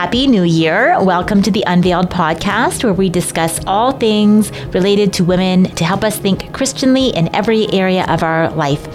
Happy 0.00 0.26
New 0.26 0.44
Year. 0.44 0.98
Welcome 0.98 1.42
to 1.42 1.50
the 1.50 1.62
Unveiled 1.66 2.08
podcast, 2.08 2.82
where 2.82 2.94
we 2.94 3.10
discuss 3.10 3.60
all 3.66 3.92
things 3.92 4.50
related 4.68 5.12
to 5.12 5.24
women 5.24 5.64
to 5.74 5.84
help 5.84 6.04
us 6.04 6.18
think 6.18 6.54
Christianly 6.54 7.10
in 7.10 7.28
every 7.36 7.70
area 7.70 8.06
of 8.08 8.22
our 8.22 8.48
life. 8.52 8.88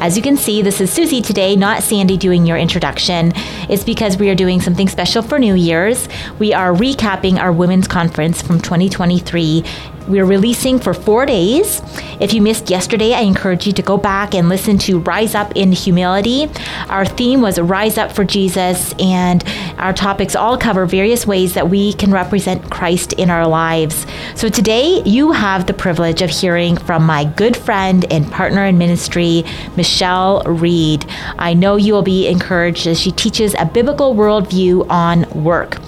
As 0.00 0.16
you 0.16 0.22
can 0.22 0.36
see, 0.36 0.60
this 0.60 0.80
is 0.80 0.92
Susie 0.92 1.22
today, 1.22 1.54
not 1.54 1.84
Sandy 1.84 2.16
doing 2.16 2.44
your 2.44 2.56
introduction. 2.56 3.32
It's 3.70 3.84
because 3.84 4.16
we 4.16 4.30
are 4.30 4.34
doing 4.34 4.60
something 4.60 4.88
special 4.88 5.22
for 5.22 5.38
New 5.38 5.54
Year's. 5.54 6.08
We 6.40 6.52
are 6.52 6.72
recapping 6.72 7.38
our 7.38 7.52
women's 7.52 7.86
conference 7.86 8.42
from 8.42 8.60
2023 8.60 9.64
we're 10.08 10.24
releasing 10.24 10.78
for 10.78 10.94
four 10.94 11.26
days. 11.26 11.82
If 12.20 12.32
you 12.32 12.42
missed 12.42 12.70
yesterday, 12.70 13.12
I 13.12 13.20
encourage 13.20 13.66
you 13.66 13.72
to 13.74 13.82
go 13.82 13.96
back 13.96 14.34
and 14.34 14.48
listen 14.48 14.78
to 14.78 14.98
Rise 15.00 15.34
Up 15.34 15.52
in 15.54 15.70
Humility. 15.72 16.48
Our 16.88 17.04
theme 17.04 17.40
was 17.40 17.60
Rise 17.60 17.98
Up 17.98 18.10
for 18.10 18.24
Jesus, 18.24 18.94
and 18.98 19.44
our 19.76 19.92
topics 19.92 20.34
all 20.34 20.58
cover 20.58 20.86
various 20.86 21.26
ways 21.26 21.54
that 21.54 21.70
we 21.70 21.92
can 21.92 22.10
represent 22.10 22.70
Christ 22.70 23.12
in 23.12 23.30
our 23.30 23.46
lives. 23.46 24.06
So 24.34 24.48
today, 24.48 25.02
you 25.04 25.32
have 25.32 25.66
the 25.66 25.74
privilege 25.74 26.22
of 26.22 26.30
hearing 26.30 26.76
from 26.76 27.04
my 27.04 27.24
good 27.24 27.56
friend 27.56 28.10
and 28.10 28.30
partner 28.32 28.64
in 28.64 28.78
ministry, 28.78 29.44
Michelle 29.76 30.42
Reed. 30.44 31.06
I 31.38 31.54
know 31.54 31.76
you 31.76 31.92
will 31.92 32.02
be 32.02 32.26
encouraged 32.26 32.86
as 32.86 32.98
she 32.98 33.12
teaches 33.12 33.54
a 33.58 33.66
biblical 33.66 34.14
worldview 34.14 34.88
on 34.90 35.28
work. 35.44 35.78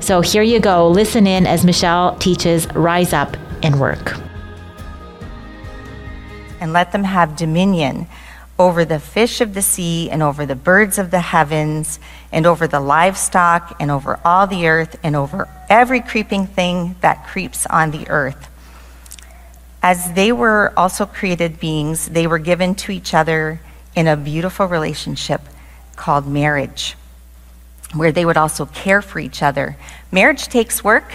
So 0.00 0.20
here 0.20 0.42
you 0.42 0.60
go. 0.60 0.88
Listen 0.88 1.26
in 1.26 1.46
as 1.46 1.64
Michelle 1.64 2.16
teaches 2.16 2.66
Rise 2.74 3.12
Up 3.12 3.36
and 3.62 3.80
work. 3.80 4.16
And 6.60 6.72
let 6.72 6.92
them 6.92 7.04
have 7.04 7.36
dominion 7.36 8.06
over 8.58 8.84
the 8.84 8.98
fish 8.98 9.40
of 9.40 9.54
the 9.54 9.62
sea 9.62 10.10
and 10.10 10.22
over 10.22 10.44
the 10.44 10.56
birds 10.56 10.98
of 10.98 11.10
the 11.10 11.20
heavens 11.20 12.00
and 12.32 12.44
over 12.44 12.66
the 12.66 12.80
livestock 12.80 13.76
and 13.78 13.90
over 13.90 14.18
all 14.24 14.46
the 14.46 14.66
earth 14.66 14.98
and 15.02 15.14
over 15.14 15.48
every 15.68 16.00
creeping 16.00 16.46
thing 16.46 16.96
that 17.00 17.26
creeps 17.26 17.66
on 17.66 17.92
the 17.92 18.08
earth. 18.08 18.48
As 19.80 20.12
they 20.14 20.32
were 20.32 20.72
also 20.76 21.06
created 21.06 21.60
beings, 21.60 22.08
they 22.08 22.26
were 22.26 22.40
given 22.40 22.74
to 22.76 22.90
each 22.90 23.14
other 23.14 23.60
in 23.94 24.08
a 24.08 24.16
beautiful 24.16 24.66
relationship 24.66 25.40
called 25.94 26.26
marriage, 26.26 26.96
where 27.94 28.10
they 28.10 28.24
would 28.24 28.36
also 28.36 28.66
care 28.66 29.00
for 29.00 29.20
each 29.20 29.40
other. 29.40 29.76
Marriage 30.10 30.48
takes 30.48 30.82
work, 30.82 31.14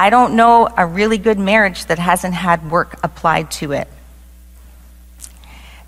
I 0.00 0.08
don't 0.08 0.34
know 0.34 0.66
a 0.78 0.86
really 0.86 1.18
good 1.18 1.38
marriage 1.38 1.84
that 1.84 1.98
hasn't 1.98 2.32
had 2.32 2.70
work 2.70 2.98
applied 3.02 3.50
to 3.60 3.72
it. 3.72 3.86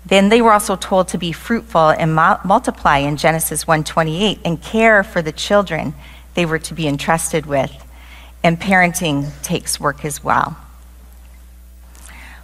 Then 0.05 0.29
they 0.29 0.39
were 0.39 0.53
also 0.53 0.75
told 0.75 1.07
to 1.07 1.17
be 1.17 1.31
fruitful 1.31 1.89
and 1.89 2.13
multiply 2.13 2.99
in 2.99 3.17
Genesis 3.17 3.65
1:28 3.65 4.39
and 4.45 4.61
care 4.61 5.03
for 5.03 5.23
the 5.23 5.31
children 5.31 5.95
they 6.35 6.45
were 6.45 6.59
to 6.59 6.75
be 6.75 6.87
entrusted 6.87 7.47
with. 7.47 7.71
And 8.43 8.61
parenting 8.61 9.31
takes 9.41 9.79
work 9.79 10.05
as 10.05 10.23
well. 10.23 10.57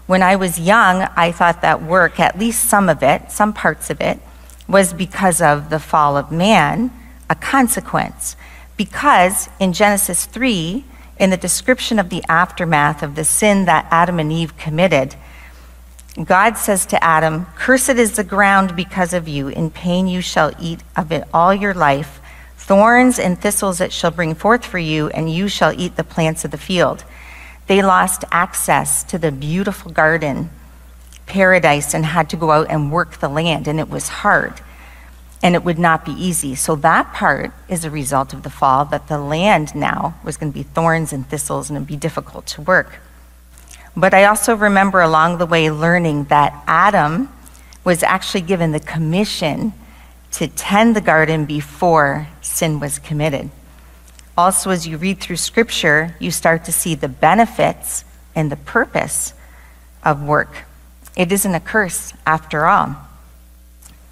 When 0.08 0.24
I 0.24 0.38
was 0.38 0.60
young, 0.60 1.08
I 1.16 1.32
thought 1.32 1.62
that 1.62 1.84
work, 1.84 2.20
at 2.20 2.40
least 2.40 2.68
some 2.68 2.90
of 2.90 3.04
it, 3.04 3.32
some 3.32 3.54
parts 3.54 3.92
of 3.92 4.02
it, 4.02 4.20
was 4.68 4.92
because 4.92 5.40
of 5.40 5.70
the 5.70 5.80
fall 5.80 6.18
of 6.18 6.32
man, 6.32 6.90
a 7.30 7.36
consequence. 7.36 8.36
Because 8.76 9.50
in 9.60 9.72
Genesis 9.72 10.26
3, 10.26 10.84
in 11.20 11.30
the 11.30 11.38
description 11.38 12.00
of 12.00 12.10
the 12.10 12.24
aftermath 12.30 13.04
of 13.04 13.16
the 13.16 13.26
sin 13.26 13.66
that 13.66 13.88
Adam 13.92 14.20
and 14.20 14.32
Eve 14.32 14.58
committed, 14.58 15.16
God 16.24 16.58
says 16.58 16.86
to 16.88 17.04
Adam, 17.04 17.46
Cursed 17.56 17.90
is 17.90 18.16
the 18.16 18.24
ground 18.24 18.76
because 18.76 19.14
of 19.14 19.28
you. 19.28 19.50
In 19.50 19.70
pain 19.70 20.08
you 20.08 20.22
shall 20.22 20.54
eat 20.60 20.82
of 20.96 21.12
it 21.12 21.28
all 21.34 21.54
your 21.54 21.74
life. 21.74 22.20
Thorns 22.58 23.20
and 23.20 23.40
thistles 23.40 23.82
it 23.82 23.92
shall 23.92 24.12
bring 24.12 24.34
forth 24.34 24.66
for 24.66 24.80
you, 24.80 25.10
and 25.10 25.32
you 25.32 25.48
shall 25.48 25.78
eat 25.78 25.98
the 25.98 26.04
plants 26.04 26.46
of 26.46 26.52
the 26.52 26.58
field. 26.58 27.04
They 27.68 27.82
lost 27.82 28.24
access 28.32 29.04
to 29.06 29.18
the 29.18 29.32
beautiful 29.32 29.92
garden, 29.92 30.50
paradise, 31.26 31.94
and 31.94 32.06
had 32.06 32.30
to 32.30 32.38
go 32.38 32.52
out 32.52 32.68
and 32.70 32.92
work 32.92 33.18
the 33.20 33.30
land, 33.30 33.68
and 33.68 33.80
it 33.80 33.90
was 33.90 34.08
hard 34.08 34.62
and 35.42 35.56
it 35.56 35.64
would 35.64 35.80
not 35.80 36.06
be 36.06 36.12
easy. 36.12 36.56
So 36.56 36.76
that 36.78 37.14
part 37.14 37.52
is 37.68 37.86
a 37.86 37.90
result 37.90 38.34
of 38.34 38.44
the 38.44 38.50
fall, 38.50 38.86
that 38.86 39.08
the 39.08 39.18
land 39.18 39.74
now 39.74 40.16
was 40.24 40.38
going 40.38 40.52
to 40.52 40.58
be 40.58 40.64
thorns 40.64 41.14
and 41.14 41.28
thistles 41.28 41.70
and 41.70 41.78
it'd 41.78 41.88
be 41.88 41.96
difficult 41.96 42.46
to 42.48 42.62
work. 42.62 43.00
But 43.96 44.14
I 44.14 44.26
also 44.26 44.56
remember 44.56 45.02
along 45.02 45.38
the 45.38 45.46
way 45.46 45.72
learning 45.72 46.26
that 46.26 46.64
Adam 46.68 47.30
was 47.84 48.04
actually 48.04 48.42
given 48.42 48.72
the 48.72 48.80
commission 48.80 49.74
to 50.32 50.48
tend 50.48 50.96
the 50.96 51.02
garden 51.02 51.46
before 51.46 52.28
sin 52.42 52.80
was 52.80 53.00
committed. 53.00 53.50
Also, 54.38 54.70
as 54.70 54.88
you 54.88 54.98
read 54.98 55.20
through 55.20 55.36
scripture, 55.36 56.16
you 56.20 56.32
start 56.32 56.64
to 56.66 56.72
see 56.72 56.96
the 56.96 57.08
benefits 57.08 58.06
and 58.36 58.52
the 58.52 58.56
purpose 58.56 59.34
of 60.04 60.24
work. 60.24 60.66
It 61.18 61.32
isn't 61.32 61.54
a 61.54 61.60
curse 61.60 62.14
after 62.26 62.66
all. 62.66 62.96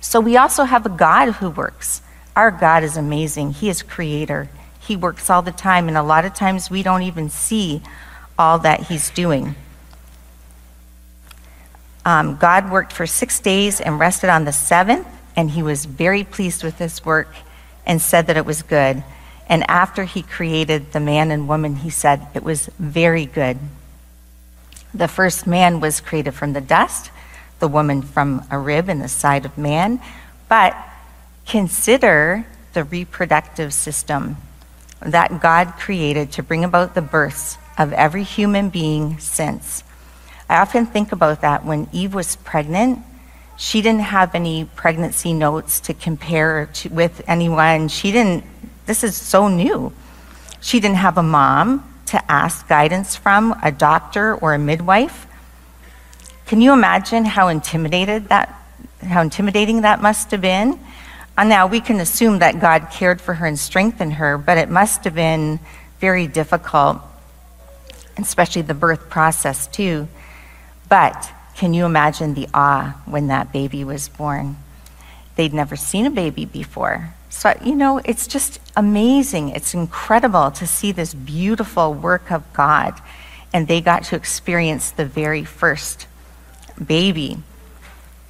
So 0.07 0.21
we 0.21 0.37
also 0.37 0.63
have 0.63 0.85
a 0.85 0.89
God 0.89 1.33
who 1.33 1.49
works. 1.49 2.01
Our 2.33 2.49
God 2.49 2.81
is 2.81 2.95
amazing. 2.95 3.51
He 3.51 3.67
is 3.67 3.83
creator. 3.83 4.47
He 4.79 4.95
works 4.95 5.29
all 5.29 5.41
the 5.41 5.51
time, 5.51 5.89
and 5.89 5.97
a 5.97 6.01
lot 6.01 6.23
of 6.23 6.33
times 6.33 6.69
we 6.69 6.81
don't 6.81 7.01
even 7.01 7.29
see 7.29 7.81
all 8.39 8.57
that 8.59 8.83
He's 8.83 9.09
doing. 9.09 9.55
Um, 12.05 12.37
God 12.37 12.71
worked 12.71 12.93
for 12.93 13.05
six 13.05 13.41
days 13.41 13.81
and 13.81 13.99
rested 13.99 14.29
on 14.29 14.45
the 14.45 14.53
seventh, 14.53 15.05
and 15.35 15.51
He 15.51 15.61
was 15.61 15.83
very 15.83 16.23
pleased 16.23 16.63
with 16.63 16.77
His 16.77 17.03
work 17.03 17.27
and 17.85 18.01
said 18.01 18.27
that 18.27 18.37
it 18.37 18.45
was 18.45 18.61
good. 18.61 19.03
And 19.49 19.69
after 19.69 20.05
He 20.05 20.21
created 20.21 20.93
the 20.93 21.01
man 21.01 21.31
and 21.31 21.49
woman, 21.49 21.75
He 21.75 21.89
said 21.89 22.25
it 22.33 22.43
was 22.43 22.67
very 22.79 23.25
good. 23.25 23.57
The 24.93 25.09
first 25.09 25.45
man 25.45 25.81
was 25.81 25.99
created 25.99 26.31
from 26.31 26.53
the 26.53 26.61
dust, 26.61 27.11
the 27.59 27.67
woman 27.67 28.01
from 28.01 28.45
a 28.51 28.57
rib 28.57 28.89
in 28.89 28.99
the 28.99 29.07
side 29.07 29.45
of 29.45 29.57
man, 29.57 29.99
but 30.49 30.75
consider 31.45 32.45
the 32.73 32.83
reproductive 32.83 33.73
system 33.73 34.37
that 35.01 35.41
God 35.41 35.73
created 35.77 36.31
to 36.33 36.43
bring 36.43 36.63
about 36.63 36.95
the 36.95 37.01
births 37.01 37.57
of 37.77 37.93
every 37.93 38.23
human 38.23 38.69
being 38.69 39.19
since. 39.19 39.83
I 40.49 40.57
often 40.57 40.85
think 40.85 41.11
about 41.11 41.41
that 41.41 41.65
when 41.65 41.87
Eve 41.91 42.13
was 42.13 42.35
pregnant. 42.37 42.99
She 43.57 43.81
didn't 43.81 44.01
have 44.01 44.33
any 44.33 44.65
pregnancy 44.75 45.33
notes 45.33 45.79
to 45.81 45.93
compare 45.93 46.67
to, 46.73 46.89
with 46.89 47.21
anyone. 47.27 47.87
She 47.89 48.11
didn't, 48.11 48.43
this 48.85 49.03
is 49.03 49.15
so 49.15 49.47
new. 49.47 49.91
She 50.61 50.79
didn't 50.79 50.97
have 50.97 51.17
a 51.17 51.23
mom 51.23 51.93
to 52.07 52.31
ask 52.31 52.67
guidance 52.67 53.15
from, 53.15 53.59
a 53.63 53.71
doctor 53.71 54.35
or 54.35 54.53
a 54.53 54.59
midwife. 54.59 55.27
Can 56.47 56.61
you 56.61 56.71
imagine 56.71 57.25
how 57.25 57.49
intimidated 57.49 58.29
that, 58.29 58.57
how 59.01 59.21
intimidating 59.21 59.81
that 59.81 60.01
must 60.01 60.31
have 60.31 60.39
been? 60.39 60.79
And 61.37 61.49
now 61.49 61.67
we 61.67 61.81
can 61.81 61.99
assume 61.99 62.39
that 62.39 62.61
God 62.61 62.87
cared 62.89 63.19
for 63.19 63.33
her 63.33 63.45
and 63.45 63.59
strengthened 63.59 64.13
her, 64.13 64.37
but 64.37 64.57
it 64.57 64.69
must 64.69 65.03
have 65.03 65.13
been 65.13 65.59
very 65.99 66.25
difficult, 66.25 67.01
especially 68.17 68.61
the 68.61 68.73
birth 68.73 69.09
process 69.09 69.67
too. 69.67 70.07
But 70.87 71.29
can 71.57 71.73
you 71.73 71.85
imagine 71.85 72.33
the 72.33 72.47
awe 72.53 73.01
when 73.05 73.27
that 73.27 73.51
baby 73.51 73.83
was 73.83 74.07
born? 74.07 74.55
They'd 75.35 75.53
never 75.53 75.75
seen 75.75 76.05
a 76.05 76.11
baby 76.11 76.45
before. 76.45 77.13
So, 77.29 77.59
you 77.61 77.75
know, 77.75 77.97
it's 78.05 78.25
just 78.25 78.61
amazing. 78.77 79.49
It's 79.49 79.73
incredible 79.73 80.51
to 80.51 80.65
see 80.65 80.93
this 80.93 81.13
beautiful 81.13 81.93
work 81.93 82.31
of 82.31 82.41
God. 82.53 82.93
And 83.51 83.67
they 83.67 83.81
got 83.81 84.05
to 84.05 84.15
experience 84.15 84.91
the 84.91 85.05
very 85.05 85.43
first 85.43 86.07
baby. 86.83 87.37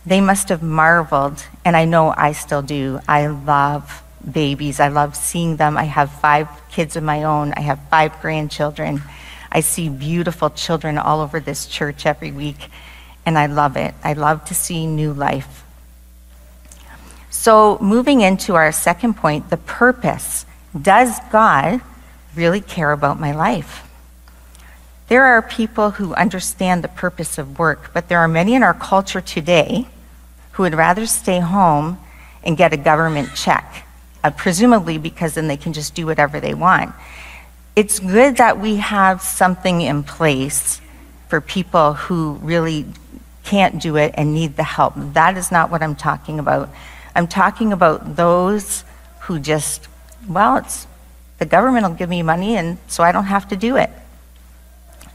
They 0.06 0.22
must 0.22 0.50
have 0.50 0.64
marveled, 0.64 1.46
and 1.66 1.76
I 1.76 1.86
know 1.86 2.14
I 2.16 2.32
still 2.32 2.62
do. 2.62 3.00
I 3.08 3.28
love 3.28 4.04
babies. 4.30 4.80
I 4.80 4.88
love 4.88 5.16
seeing 5.16 5.58
them. 5.58 5.78
I 5.78 5.84
have 5.84 6.12
five 6.12 6.48
kids 6.72 6.96
of 6.96 7.04
my 7.04 7.24
own, 7.24 7.54
I 7.54 7.62
have 7.62 7.80
five 7.90 8.22
grandchildren. 8.22 9.02
I 9.52 9.62
see 9.62 9.90
beautiful 9.90 10.50
children 10.50 10.98
all 10.98 11.22
over 11.22 11.40
this 11.40 11.66
church 11.66 12.06
every 12.06 12.32
week, 12.32 12.70
and 13.26 13.38
I 13.38 13.46
love 13.48 13.78
it. 13.78 13.96
I 14.04 14.14
love 14.14 14.46
to 14.46 14.54
see 14.54 14.86
new 14.86 15.14
life. 15.14 15.64
So, 17.30 17.78
moving 17.80 18.22
into 18.22 18.56
our 18.56 18.72
second 18.72 19.16
point, 19.16 19.50
the 19.50 19.58
purpose. 19.58 20.46
Does 20.80 21.18
God 21.32 21.82
really 22.36 22.62
care 22.62 22.92
about 22.92 23.20
my 23.20 23.32
life? 23.32 23.87
There 25.08 25.24
are 25.24 25.42
people 25.42 25.92
who 25.92 26.14
understand 26.16 26.84
the 26.84 26.90
purpose 26.90 27.38
of 27.38 27.58
work, 27.58 27.92
but 27.94 28.10
there 28.10 28.20
are 28.20 28.28
many 28.28 28.56
in 28.56 28.64
our 28.64 28.74
culture 28.74 29.22
today 29.22 29.88
who 30.52 30.64
would 30.64 30.76
rather 30.76 31.06
stay 31.06 31.40
home 31.40 31.98
and 32.44 32.58
get 32.58 32.74
a 32.74 32.78
government 32.78 33.30
check, 33.34 33.86
uh, 34.24 34.32
presumably 34.32 34.98
because 34.98 35.36
then 35.36 35.48
they 35.48 35.56
can 35.56 35.72
just 35.72 35.96
do 35.96 36.06
whatever 36.06 36.42
they 36.42 36.54
want. 36.54 36.94
It's 37.78 38.00
good 38.00 38.36
that 38.38 38.60
we 38.60 38.78
have 38.78 39.22
something 39.22 39.80
in 39.80 40.04
place 40.04 40.82
for 41.30 41.40
people 41.40 41.94
who 41.94 42.34
really 42.42 42.86
can't 43.46 43.82
do 43.82 43.96
it 43.96 44.14
and 44.18 44.34
need 44.34 44.58
the 44.58 44.64
help. 44.64 44.94
That 44.98 45.38
is 45.38 45.54
not 45.54 45.72
what 45.72 45.82
I'm 45.82 45.96
talking 45.96 46.38
about. 46.38 46.70
I'm 47.16 47.28
talking 47.28 47.72
about 47.72 48.18
those 48.18 48.84
who 49.22 49.40
just, 49.40 49.88
well, 50.28 50.58
it's 50.58 50.86
the 51.38 51.46
government 51.46 51.88
will 51.88 51.96
give 51.96 52.10
me 52.10 52.24
money, 52.24 52.58
and 52.58 52.78
so 52.88 53.04
I 53.04 53.14
don't 53.14 53.26
have 53.26 53.48
to 53.50 53.56
do 53.56 53.78
it. 53.78 53.90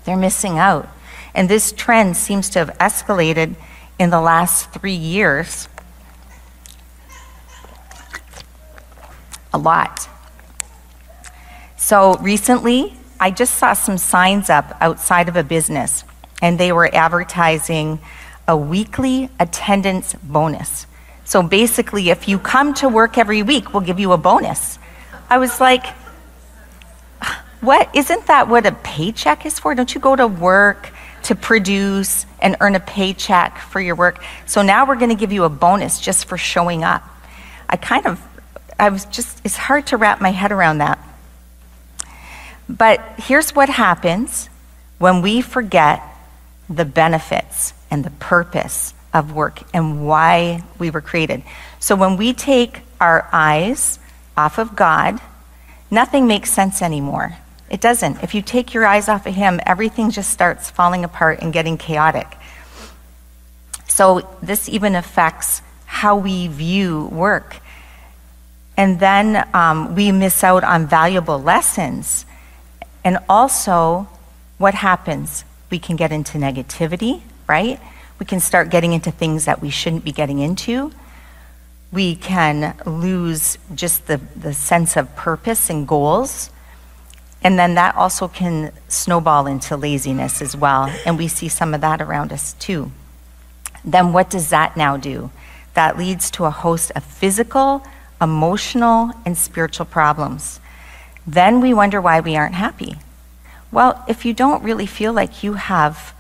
They're 0.05 0.17
missing 0.17 0.59
out. 0.59 0.89
And 1.35 1.49
this 1.49 1.73
trend 1.73 2.17
seems 2.17 2.49
to 2.51 2.59
have 2.59 2.79
escalated 2.79 3.55
in 3.99 4.11
the 4.11 4.21
last 4.21 4.71
three 4.71 4.95
years 4.95 5.69
a 9.53 9.59
lot. 9.59 10.09
So 11.77 12.15
recently, 12.17 12.95
I 13.21 13.31
just 13.31 13.55
saw 13.55 13.73
some 13.75 13.99
signs 13.99 14.51
up 14.51 14.77
outside 14.81 15.29
of 15.29 15.37
a 15.37 15.45
business, 15.45 16.05
and 16.41 16.59
they 16.59 16.73
were 16.73 16.93
advertising 16.93 18.01
a 18.49 18.57
weekly 18.57 19.31
attendance 19.39 20.15
bonus. 20.23 20.87
So 21.25 21.43
basically, 21.43 22.11
if 22.11 22.29
you 22.29 22.39
come 22.39 22.75
to 22.75 22.89
work 22.89 23.17
every 23.17 23.43
week, 23.43 23.73
we'll 23.73 23.83
give 23.83 24.01
you 24.01 24.13
a 24.13 24.19
bonus. 24.19 24.79
I 25.31 25.39
was 25.39 25.61
like, 25.61 25.85
what? 27.63 27.95
Isn't 27.95 28.27
that 28.27 28.49
what 28.49 28.67
a 28.67 28.73
paycheck 28.73 29.47
is 29.47 29.59
for? 29.61 29.75
Don't 29.75 29.95
you 29.95 30.01
go 30.01 30.17
to 30.17 30.27
work 30.27 30.91
to 31.23 31.37
produce 31.37 32.27
and 32.41 32.57
earn 32.61 32.75
a 32.75 32.81
paycheck 32.81 33.57
for 33.57 33.81
your 33.81 33.95
work? 33.95 34.21
So 34.47 34.63
now 34.63 34.85
we're 34.85 34.97
going 34.97 35.11
to 35.11 35.17
give 35.17 35.31
you 35.33 35.45
a 35.45 35.49
bonus 35.49 36.01
just 36.01 36.25
for 36.25 36.37
showing 36.37 36.83
up. 36.83 37.05
I 37.69 37.77
kind 37.77 38.07
of, 38.07 38.21
I 38.81 38.89
was 38.89 39.05
just, 39.07 39.41
it's 39.45 39.57
hard 39.57 39.87
to 39.87 39.97
wrap 39.97 40.21
my 40.21 40.31
head 40.31 40.51
around 40.51 40.79
that. 40.79 40.99
But 42.69 43.01
here's 43.19 43.55
what 43.55 43.69
happens 43.69 44.49
when 44.99 45.23
we 45.23 45.41
forget 45.41 46.03
the 46.69 46.85
benefits 46.85 47.75
and 47.93 48.03
the 48.03 48.11
purpose 48.11 48.93
of 49.15 49.35
work 49.35 49.63
and 49.73 50.05
why 50.05 50.65
we 50.81 50.91
were 50.91 51.01
created. 51.01 51.45
So 51.79 51.95
when 51.95 52.17
we 52.17 52.33
take 52.33 52.81
our 53.01 53.29
eyes 53.33 54.01
off 54.37 54.59
of 54.59 54.75
God, 54.75 55.21
nothing 55.93 56.27
makes 56.27 56.51
sense 56.51 56.83
anymore. 56.83 57.37
It 57.73 57.81
doesn't. 57.81 58.23
If 58.23 58.35
you 58.35 58.43
take 58.43 58.75
your 58.75 58.85
eyes 58.85 59.09
off 59.09 59.27
of 59.27 59.35
Him, 59.35 59.59
everything 59.65 60.11
just 60.11 60.31
starts 60.31 60.71
falling 60.71 61.05
apart 61.05 61.41
and 61.41 61.55
getting 61.55 61.79
chaotic. 61.79 62.37
So, 63.89 64.29
this 64.43 64.69
even 64.69 64.95
affects 64.95 65.63
how 65.87 66.19
we 66.19 66.49
view 66.49 67.07
work. 67.07 67.57
And 68.77 69.01
then 69.01 69.49
um, 69.55 69.95
we 69.95 70.13
miss 70.13 70.45
out 70.45 70.65
on 70.65 70.87
valuable 70.87 71.41
lessons. 71.41 72.27
And 73.05 73.19
also, 73.27 74.07
what 74.59 74.75
happens? 74.75 75.45
We 75.71 75.79
can 75.79 75.97
get 75.97 76.13
into 76.13 76.37
negativity, 76.37 77.23
right? 77.49 77.81
We 78.19 78.27
can 78.27 78.41
start 78.41 78.69
getting 78.69 78.93
into 78.93 79.11
things 79.11 79.47
that 79.47 79.63
we 79.63 79.71
shouldn't 79.71 80.05
be 80.05 80.13
getting 80.13 80.41
into. 80.41 80.93
We 81.91 82.17
can 82.17 82.75
lose 82.85 83.57
just 83.75 84.07
the, 84.09 84.21
the 84.37 84.53
sense 84.53 84.97
of 84.97 85.17
purpose 85.17 85.71
and 85.71 85.89
goals. 85.89 86.51
And 87.45 87.59
then 87.59 87.75
that 87.75 87.97
also 87.97 88.29
can 88.29 88.73
snowball 88.89 89.47
into 89.47 89.77
laziness 89.77 90.41
as 90.41 90.57
well. 90.57 90.93
And 91.05 91.19
we 91.19 91.29
see 91.29 91.49
some 91.49 91.75
of 91.75 91.81
that 91.81 92.01
around 92.01 92.33
us 92.33 92.53
too. 92.55 92.93
Then 93.85 94.13
what 94.13 94.31
does 94.31 94.51
that 94.51 94.77
now 94.77 94.97
do? 94.97 95.31
That 95.75 95.99
leads 95.99 96.31
to 96.33 96.45
a 96.45 96.51
host 96.51 96.93
of 96.95 97.03
physical, 97.03 97.85
emotional, 98.21 99.11
and 99.27 99.37
spiritual 99.37 99.87
problems. 99.87 100.61
Then 101.27 101.61
we 101.61 101.75
wonder 101.75 102.01
why 102.01 102.21
we 102.21 102.37
aren't 102.37 102.55
happy. 102.55 102.97
Well, 103.73 104.05
if 104.07 104.25
you 104.25 104.35
don't 104.35 104.63
really 104.63 104.87
feel 104.87 105.13
like 105.13 105.43
you 105.43 105.55
have 105.55 106.15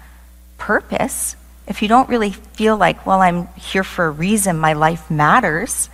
purpose, 0.58 1.36
if 1.66 1.82
you 1.82 1.88
don't 1.88 2.08
really 2.08 2.30
feel 2.30 2.76
like, 2.76 3.06
well, 3.06 3.20
I'm 3.20 3.48
here 3.54 3.84
for 3.84 4.06
a 4.06 4.10
reason, 4.10 4.56
my 4.58 4.72
life 4.72 5.10
matters, 5.10 5.88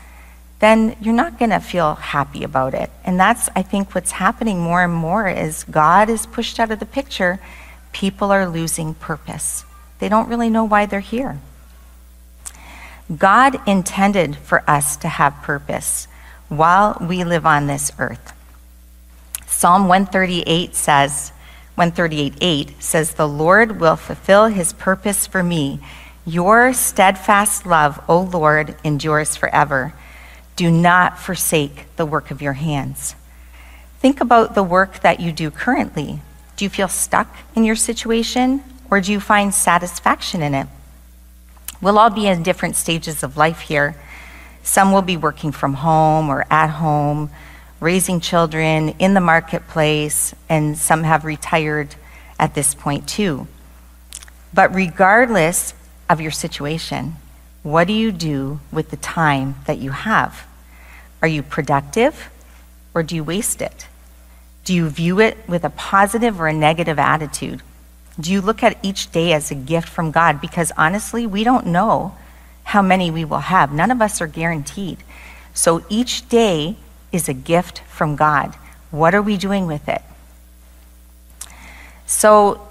then 0.60 0.96
you're 1.00 1.14
not 1.14 1.38
going 1.38 1.50
to 1.50 1.60
feel 1.60 1.94
happy 1.94 2.42
about 2.42 2.74
it. 2.74 2.90
And 3.04 3.18
that's, 3.18 3.48
I 3.54 3.62
think, 3.62 3.94
what's 3.94 4.12
happening 4.12 4.60
more 4.60 4.82
and 4.82 4.92
more 4.92 5.28
is 5.28 5.64
God 5.64 6.10
is 6.10 6.26
pushed 6.26 6.58
out 6.58 6.70
of 6.70 6.80
the 6.80 6.86
picture. 6.86 7.38
People 7.92 8.32
are 8.32 8.48
losing 8.48 8.94
purpose. 8.94 9.64
They 9.98 10.08
don't 10.08 10.28
really 10.28 10.50
know 10.50 10.64
why 10.64 10.86
they're 10.86 11.00
here. 11.00 11.38
God 13.16 13.60
intended 13.66 14.36
for 14.36 14.68
us 14.68 14.96
to 14.98 15.08
have 15.08 15.42
purpose 15.42 16.08
while 16.48 16.96
we 17.00 17.24
live 17.24 17.46
on 17.46 17.66
this 17.66 17.90
earth. 17.98 18.32
Psalm 19.46 19.88
138 19.88 20.74
says, 20.74 21.32
138:8 21.78 22.82
says, 22.82 23.12
"The 23.12 23.28
Lord 23.28 23.80
will 23.80 23.96
fulfill 23.96 24.46
his 24.46 24.72
purpose 24.72 25.26
for 25.26 25.42
me. 25.42 25.80
Your 26.26 26.72
steadfast 26.72 27.64
love, 27.64 28.00
O 28.08 28.18
Lord, 28.18 28.74
endures 28.82 29.36
forever." 29.36 29.94
Do 30.58 30.72
not 30.72 31.20
forsake 31.20 31.86
the 31.94 32.04
work 32.04 32.32
of 32.32 32.42
your 32.42 32.54
hands. 32.54 33.14
Think 34.00 34.20
about 34.20 34.56
the 34.56 34.62
work 34.64 34.98
that 35.02 35.20
you 35.20 35.30
do 35.30 35.52
currently. 35.52 36.18
Do 36.56 36.64
you 36.64 36.68
feel 36.68 36.88
stuck 36.88 37.32
in 37.54 37.62
your 37.62 37.76
situation 37.76 38.64
or 38.90 39.00
do 39.00 39.12
you 39.12 39.20
find 39.20 39.54
satisfaction 39.54 40.42
in 40.42 40.54
it? 40.56 40.66
We'll 41.80 41.96
all 41.96 42.10
be 42.10 42.26
in 42.26 42.42
different 42.42 42.74
stages 42.74 43.22
of 43.22 43.36
life 43.36 43.60
here. 43.60 43.94
Some 44.64 44.90
will 44.90 45.02
be 45.02 45.16
working 45.16 45.52
from 45.52 45.74
home 45.74 46.28
or 46.28 46.44
at 46.50 46.70
home, 46.70 47.30
raising 47.78 48.18
children 48.18 48.96
in 48.98 49.14
the 49.14 49.20
marketplace, 49.20 50.34
and 50.48 50.76
some 50.76 51.04
have 51.04 51.24
retired 51.24 51.94
at 52.36 52.56
this 52.56 52.74
point 52.74 53.08
too. 53.08 53.46
But 54.52 54.74
regardless 54.74 55.72
of 56.10 56.20
your 56.20 56.32
situation, 56.32 57.14
what 57.62 57.86
do 57.86 57.92
you 57.92 58.12
do 58.12 58.60
with 58.72 58.90
the 58.90 58.96
time 58.96 59.56
that 59.66 59.78
you 59.78 59.90
have? 59.90 60.46
Are 61.20 61.28
you 61.28 61.42
productive 61.42 62.30
or 62.94 63.02
do 63.02 63.16
you 63.16 63.24
waste 63.24 63.60
it? 63.60 63.86
Do 64.64 64.74
you 64.74 64.88
view 64.88 65.20
it 65.20 65.36
with 65.48 65.64
a 65.64 65.70
positive 65.70 66.40
or 66.40 66.46
a 66.46 66.52
negative 66.52 66.98
attitude? 66.98 67.62
Do 68.20 68.32
you 68.32 68.40
look 68.40 68.62
at 68.62 68.78
each 68.82 69.10
day 69.12 69.32
as 69.32 69.50
a 69.50 69.54
gift 69.54 69.88
from 69.88 70.10
God? 70.10 70.40
Because 70.40 70.72
honestly, 70.76 71.26
we 71.26 71.44
don't 71.44 71.66
know 71.66 72.16
how 72.64 72.82
many 72.82 73.10
we 73.10 73.24
will 73.24 73.38
have. 73.38 73.72
None 73.72 73.90
of 73.90 74.02
us 74.02 74.20
are 74.20 74.26
guaranteed. 74.26 74.98
So 75.54 75.84
each 75.88 76.28
day 76.28 76.76
is 77.12 77.28
a 77.28 77.34
gift 77.34 77.80
from 77.88 78.16
God. 78.16 78.54
What 78.90 79.14
are 79.14 79.22
we 79.22 79.36
doing 79.36 79.66
with 79.66 79.88
it? 79.88 80.02
So 82.06 82.68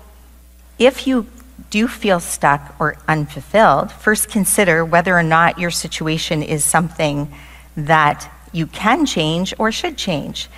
if 0.77 1.07
you 1.07 1.27
do 1.69 1.87
feel 1.87 2.19
stuck 2.19 2.75
or 2.79 2.97
unfulfilled, 3.07 3.91
first 3.91 4.29
consider 4.29 4.85
whether 4.85 5.17
or 5.17 5.23
not 5.23 5.59
your 5.59 5.71
situation 5.71 6.43
is 6.43 6.63
something 6.63 7.31
that 7.75 8.31
you 8.51 8.67
can 8.67 9.05
change 9.05 9.53
or 9.57 9.71
should 9.71 9.97
change. 9.97 10.49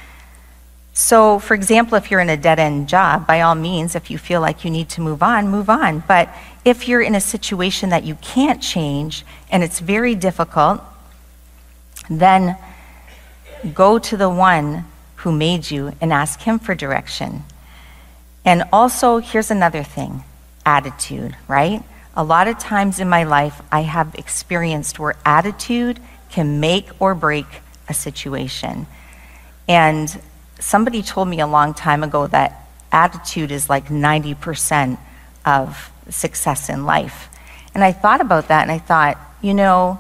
So, 0.94 1.40
for 1.40 1.54
example, 1.54 1.96
if 1.96 2.12
you're 2.12 2.20
in 2.20 2.30
a 2.30 2.38
dead 2.38 2.60
end 2.60 2.90
job, 2.90 3.26
by 3.26 3.42
all 3.42 3.56
means, 3.56 3.96
if 3.96 4.12
you 4.12 4.18
feel 4.18 4.42
like 4.42 4.66
you 4.66 4.72
need 4.72 4.90
to 4.90 5.02
move 5.02 5.24
on, 5.24 5.48
move 5.48 5.70
on. 5.70 6.04
But 6.08 6.30
if 6.66 6.88
you're 6.88 7.02
in 7.02 7.16
a 7.16 7.22
situation 7.22 7.90
that 7.90 8.04
you 8.04 8.16
can't 8.16 8.62
change 8.62 9.26
and 9.50 9.64
it's 9.64 9.80
very 9.80 10.14
difficult, 10.14 10.82
then 12.10 12.58
go 13.74 13.98
to 14.00 14.18
the 14.18 14.30
one 14.30 14.86
who 15.18 15.32
made 15.32 15.72
you 15.72 15.94
and 16.02 16.12
ask 16.12 16.42
him 16.42 16.60
for 16.60 16.76
direction. 16.76 17.44
And 18.46 18.64
also, 18.72 19.18
here's 19.20 19.52
another 19.52 19.84
thing 19.84 20.24
attitude, 20.70 21.36
right? 21.48 21.82
A 22.16 22.24
lot 22.24 22.48
of 22.48 22.60
times 22.60 23.00
in 23.00 23.10
my 23.10 23.24
life, 23.24 23.62
I 23.72 23.82
have 23.82 24.14
experienced 24.16 25.00
where 25.00 25.16
attitude 25.26 26.00
can 26.30 26.60
make 26.60 26.88
or 27.00 27.16
break 27.16 27.48
a 27.88 27.94
situation. 27.94 28.86
And 29.68 30.08
somebody 30.60 31.02
told 31.02 31.28
me 31.28 31.40
a 31.40 31.48
long 31.48 31.74
time 31.74 32.04
ago 32.04 32.28
that 32.28 32.68
attitude 32.92 33.52
is 33.52 33.70
like 33.70 33.88
90% 33.88 35.00
of 35.46 35.92
success 36.10 36.70
in 36.70 36.86
life. 36.86 37.30
And 37.74 37.84
I 37.84 37.92
thought 37.92 38.22
about 38.22 38.50
that 38.50 38.62
and 38.64 38.72
I 38.72 38.80
thought, 38.80 39.18
you 39.42 39.54
know, 39.54 40.00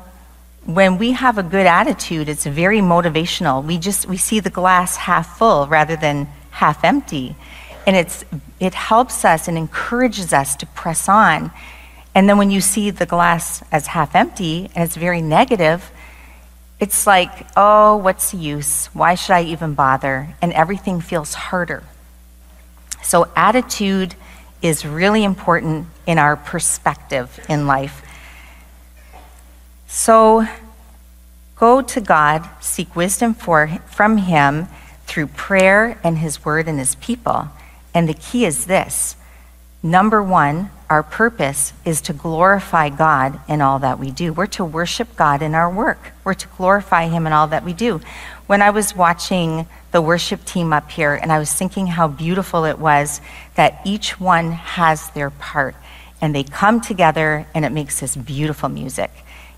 when 0.65 0.97
we 0.97 1.13
have 1.13 1.37
a 1.37 1.43
good 1.43 1.65
attitude, 1.65 2.29
it's 2.29 2.45
very 2.45 2.79
motivational. 2.79 3.63
We 3.63 3.77
just 3.77 4.07
we 4.07 4.17
see 4.17 4.39
the 4.39 4.49
glass 4.49 4.97
half 4.97 5.37
full 5.37 5.67
rather 5.67 5.95
than 5.95 6.27
half 6.51 6.83
empty. 6.83 7.35
And 7.89 7.97
it's 7.97 8.23
it 8.59 8.75
helps 8.75 9.25
us 9.25 9.47
and 9.47 9.57
encourages 9.57 10.31
us 10.31 10.55
to 10.57 10.67
press 10.67 11.09
on. 11.09 11.49
And 12.13 12.29
then 12.29 12.37
when 12.37 12.51
you 12.51 12.61
see 12.61 12.91
the 12.91 13.07
glass 13.07 13.63
as 13.71 13.87
half 13.87 14.13
empty 14.13 14.69
and 14.75 14.83
it's 14.83 14.95
very 14.95 15.23
negative, 15.23 15.91
it's 16.79 17.07
like, 17.07 17.47
oh, 17.57 17.97
what's 17.97 18.29
the 18.29 18.37
use? 18.37 18.91
Why 18.93 19.15
should 19.15 19.33
I 19.33 19.41
even 19.45 19.73
bother? 19.73 20.35
And 20.39 20.53
everything 20.53 21.01
feels 21.01 21.33
harder. 21.33 21.81
So, 23.01 23.27
attitude 23.35 24.13
is 24.61 24.85
really 24.85 25.23
important 25.23 25.87
in 26.05 26.19
our 26.19 26.35
perspective 26.37 27.43
in 27.49 27.65
life. 27.65 28.05
So, 29.87 30.47
go 31.55 31.81
to 31.81 32.01
God, 32.01 32.47
seek 32.59 32.95
wisdom 32.95 33.33
for, 33.33 33.79
from 33.87 34.17
Him 34.17 34.67
through 35.07 35.25
prayer 35.25 35.99
and 36.03 36.19
His 36.19 36.45
Word 36.45 36.67
and 36.67 36.77
His 36.77 36.93
people. 36.93 37.49
And 37.93 38.07
the 38.07 38.13
key 38.13 38.45
is 38.45 38.65
this 38.65 39.15
number 39.81 40.21
one, 40.21 40.69
our 40.89 41.03
purpose 41.03 41.71
is 41.85 42.01
to 42.01 42.13
glorify 42.13 42.89
God 42.89 43.39
in 43.47 43.61
all 43.61 43.79
that 43.79 43.99
we 43.99 44.11
do. 44.11 44.33
We're 44.33 44.47
to 44.47 44.65
worship 44.65 45.15
God 45.15 45.41
in 45.41 45.55
our 45.55 45.69
work, 45.69 46.11
we're 46.23 46.33
to 46.33 46.47
glorify 46.57 47.07
Him 47.07 47.27
in 47.27 47.33
all 47.33 47.47
that 47.47 47.63
we 47.63 47.73
do. 47.73 48.01
When 48.47 48.61
I 48.61 48.71
was 48.71 48.95
watching 48.95 49.67
the 49.91 50.01
worship 50.01 50.43
team 50.45 50.73
up 50.73 50.89
here, 50.91 51.13
and 51.13 51.31
I 51.31 51.39
was 51.39 51.53
thinking 51.53 51.87
how 51.87 52.07
beautiful 52.07 52.65
it 52.65 52.79
was 52.79 53.21
that 53.55 53.81
each 53.85 54.19
one 54.19 54.51
has 54.51 55.09
their 55.11 55.29
part, 55.29 55.75
and 56.21 56.33
they 56.33 56.43
come 56.43 56.81
together, 56.81 57.45
and 57.53 57.63
it 57.63 57.71
makes 57.71 57.99
this 57.99 58.15
beautiful 58.15 58.69
music. 58.69 59.11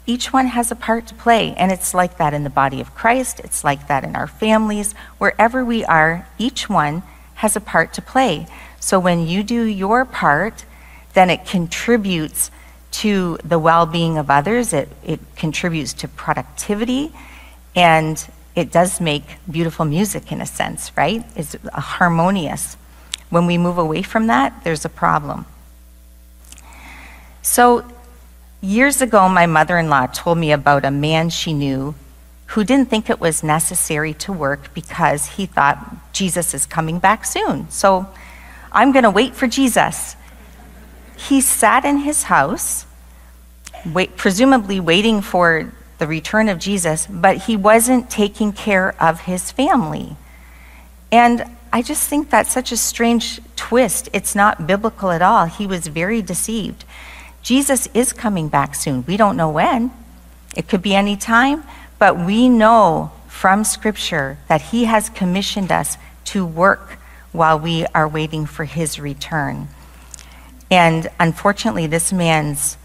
Each 0.06 0.34
one 0.34 0.48
has 0.48 0.72
a 0.72 0.76
part 0.76 1.08
to 1.08 1.16
play, 1.16 1.54
and 1.56 1.72
it's 1.72 1.94
like 1.94 2.18
that 2.18 2.34
in 2.34 2.44
the 2.44 2.50
body 2.50 2.82
of 2.82 2.94
Christ, 2.94 3.40
it's 3.40 3.64
like 3.64 3.88
that 3.88 4.04
in 4.04 4.16
our 4.16 4.28
families. 4.28 4.94
Wherever 5.18 5.64
we 5.64 5.86
are, 5.86 6.28
each 6.38 6.70
one 6.70 7.04
has 7.42 7.56
a 7.56 7.60
part 7.60 7.92
to 7.92 8.02
play. 8.04 8.46
So 8.80 9.00
when 9.00 9.26
you 9.26 9.42
do 9.42 9.64
your 9.64 10.06
part, 10.06 10.64
then 11.14 11.32
it 11.32 11.44
contributes 11.44 12.52
to 12.92 13.40
the 13.44 13.58
well 13.58 13.88
being 13.88 14.20
of 14.20 14.30
others, 14.30 14.74
it, 14.74 14.90
it 15.04 15.20
contributes 15.36 15.92
to 15.94 16.08
productivity, 16.08 17.12
and 17.76 18.24
it 18.56 18.72
does 18.72 19.02
make 19.02 19.24
beautiful 19.50 19.86
music 19.86 20.32
in 20.32 20.40
a 20.40 20.46
sense, 20.46 20.92
right? 20.96 21.26
It's 21.36 21.56
harmonious. 21.74 22.78
When 23.32 23.48
we 23.48 23.58
move 23.58 23.80
away 23.80 24.04
from 24.04 24.28
that, 24.28 24.64
there's 24.64 24.86
a 24.86 24.90
problem. 24.90 25.48
So, 27.42 27.84
years 28.62 29.02
ago, 29.02 29.28
my 29.30 29.48
mother 29.48 29.80
in 29.80 29.90
law 29.90 30.06
told 30.06 30.38
me 30.38 30.52
about 30.52 30.86
a 30.86 30.92
man 30.92 31.32
she 31.32 31.54
knew 31.54 31.96
who 32.52 32.64
didn't 32.64 32.90
think 32.90 33.10
it 33.10 33.20
was 33.20 33.44
necessary 33.44 34.14
to 34.14 34.34
work 34.34 34.74
because 34.74 35.26
he 35.26 35.46
thought 35.46 36.14
Jesus 36.14 36.54
is 36.54 36.66
coming 36.66 37.00
back 37.00 37.26
soon. 37.26 37.70
So, 37.70 38.08
I'm 38.72 38.92
going 38.92 39.04
to 39.04 39.10
wait 39.10 39.36
for 39.36 39.48
Jesus. 39.48 40.16
He 41.18 41.42
sat 41.42 41.86
in 41.86 41.98
his 41.98 42.24
house, 42.24 42.86
wait, 43.86 44.16
presumably 44.16 44.80
waiting 44.80 45.22
for 45.22 45.72
the 45.98 46.08
return 46.08 46.50
of 46.50 46.58
Jesus, 46.58 47.06
but 47.08 47.38
he 47.38 47.56
wasn't 47.56 48.10
taking 48.10 48.54
care 48.54 48.96
of 49.02 49.22
his 49.22 49.52
family. 49.52 50.16
And 51.12 51.46
I 51.72 51.82
just 51.82 52.08
think 52.08 52.30
that's 52.30 52.52
such 52.52 52.72
a 52.72 52.78
strange 52.78 53.40
twist. 53.56 54.10
It's 54.14 54.36
not 54.36 54.66
biblical 54.66 55.12
at 55.12 55.22
all. 55.22 55.46
He 55.46 55.68
was 55.68 55.88
very 55.88 56.22
deceived. 56.22 56.86
Jesus 57.44 57.88
is 57.94 58.14
coming 58.14 58.48
back 58.48 58.74
soon. 58.76 59.06
We 59.06 59.18
don't 59.18 59.38
know 59.38 59.50
when. 59.50 59.92
It 60.56 60.68
could 60.68 60.82
be 60.82 60.96
any 60.96 61.16
time, 61.16 61.64
but 62.02 62.18
we 62.18 62.50
know 62.50 63.12
from 63.28 63.64
Scripture 63.64 64.40
that 64.48 64.60
He 64.60 64.86
has 64.86 65.08
commissioned 65.10 65.72
us 65.72 66.00
to 66.26 66.44
work 66.44 66.98
while 67.32 67.60
we 67.60 67.86
are 67.94 68.08
waiting 68.08 68.48
for 68.48 68.66
His 68.66 69.00
return. 69.00 69.68
And 70.72 71.08
unfortunately, 71.20 71.86
this 71.86 72.12
man's 72.12 72.76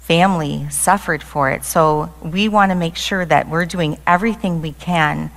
family 0.00 0.68
suffered 0.68 1.22
for 1.22 1.52
it. 1.52 1.64
So 1.64 2.12
we 2.22 2.48
want 2.48 2.72
to 2.72 2.74
make 2.74 2.96
sure 2.96 3.24
that 3.24 3.48
we're 3.48 3.66
doing 3.66 3.98
everything 4.04 4.60
we 4.60 4.72
can 4.72 5.30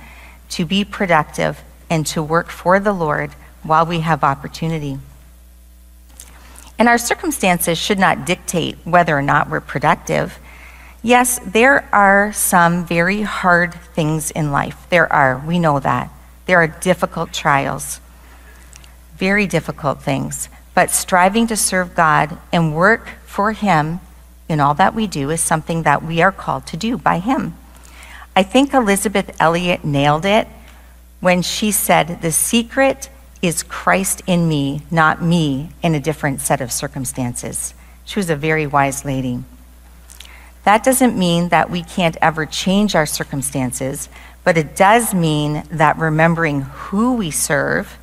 to 0.48 0.66
be 0.66 0.84
productive 0.84 1.62
and 1.88 2.04
to 2.08 2.20
work 2.20 2.50
for 2.50 2.80
the 2.80 2.92
Lord 2.92 3.30
while 3.62 3.86
we 3.86 4.00
have 4.00 4.24
opportunity. 4.24 4.98
And 6.80 6.88
our 6.88 6.98
circumstances 6.98 7.78
should 7.78 8.00
not 8.00 8.26
dictate 8.26 8.76
whether 8.82 9.16
or 9.16 9.22
not 9.22 9.48
we're 9.48 9.60
productive. 9.60 10.36
Yes, 11.04 11.38
there 11.44 11.86
are 11.92 12.32
some 12.32 12.86
very 12.86 13.20
hard 13.20 13.74
things 13.74 14.30
in 14.30 14.50
life. 14.50 14.86
There 14.88 15.12
are, 15.12 15.36
we 15.46 15.58
know 15.58 15.78
that. 15.78 16.10
There 16.46 16.56
are 16.56 16.66
difficult 16.66 17.30
trials, 17.30 18.00
very 19.18 19.46
difficult 19.46 20.00
things. 20.00 20.48
But 20.74 20.90
striving 20.90 21.46
to 21.48 21.58
serve 21.58 21.94
God 21.94 22.38
and 22.50 22.74
work 22.74 23.06
for 23.26 23.52
Him 23.52 24.00
in 24.48 24.60
all 24.60 24.72
that 24.74 24.94
we 24.94 25.06
do 25.06 25.28
is 25.28 25.42
something 25.42 25.82
that 25.82 26.02
we 26.02 26.22
are 26.22 26.32
called 26.32 26.66
to 26.68 26.76
do 26.78 26.96
by 26.96 27.18
Him. 27.18 27.54
I 28.34 28.42
think 28.42 28.72
Elisabeth 28.72 29.36
Elliot 29.38 29.84
nailed 29.84 30.24
it 30.24 30.48
when 31.20 31.42
she 31.42 31.70
said, 31.70 32.22
The 32.22 32.32
secret 32.32 33.10
is 33.42 33.62
Christ 33.62 34.22
in 34.26 34.48
me, 34.48 34.80
not 34.90 35.20
me 35.20 35.68
in 35.82 35.94
a 35.94 36.00
different 36.00 36.40
set 36.40 36.62
of 36.62 36.72
circumstances. 36.72 37.74
She 38.06 38.18
was 38.18 38.30
a 38.30 38.36
very 38.36 38.66
wise 38.66 39.04
lady. 39.04 39.44
That 40.64 40.82
doesn't 40.82 41.18
mean 41.18 41.50
that 41.50 41.70
we 41.70 41.82
can't 41.82 42.16
ever 42.22 42.46
change 42.46 42.94
our 42.94 43.06
circumstances, 43.06 44.08
but 44.44 44.56
it 44.58 44.74
does 44.74 45.14
mean 45.14 45.62
that 45.70 45.98
remembering 45.98 46.62
who 46.62 47.14
we 47.14 47.30
serve 47.30 47.98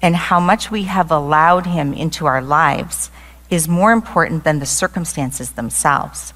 and 0.00 0.16
how 0.16 0.40
much 0.40 0.70
we 0.70 0.84
have 0.84 1.10
allowed 1.10 1.66
Him 1.66 1.92
into 1.92 2.26
our 2.26 2.40
lives 2.40 3.10
is 3.50 3.68
more 3.68 3.92
important 3.92 4.44
than 4.44 4.58
the 4.58 4.66
circumstances 4.66 5.52
themselves. 5.52 6.32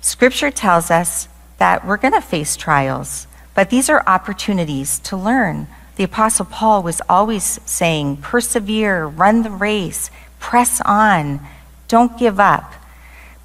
Scripture 0.00 0.50
tells 0.50 0.90
us 0.90 1.28
that 1.58 1.86
we're 1.86 1.96
going 1.96 2.14
to 2.14 2.20
face 2.20 2.56
trials, 2.56 3.26
but 3.54 3.70
these 3.70 3.88
are 3.88 4.02
opportunities 4.06 4.98
to 5.00 5.16
learn. 5.16 5.68
The 5.96 6.04
Apostle 6.04 6.46
Paul 6.46 6.82
was 6.82 7.02
always 7.08 7.60
saying, 7.66 8.16
persevere, 8.18 9.06
run 9.06 9.42
the 9.42 9.50
race, 9.50 10.10
press 10.40 10.80
on, 10.80 11.40
don't 11.88 12.18
give 12.18 12.40
up, 12.40 12.72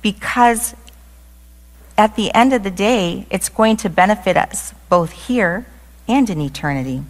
because 0.02 0.74
at 1.98 2.16
the 2.16 2.34
end 2.34 2.54
of 2.54 2.64
the 2.64 2.72
day, 2.72 3.26
it's 3.30 3.50
going 3.50 3.78
to 3.78 3.90
benefit 3.90 4.38
us 4.38 4.74
both 4.90 5.12
here 5.12 5.66
and 6.08 6.30
in 6.30 6.40
eternity. 6.40 7.04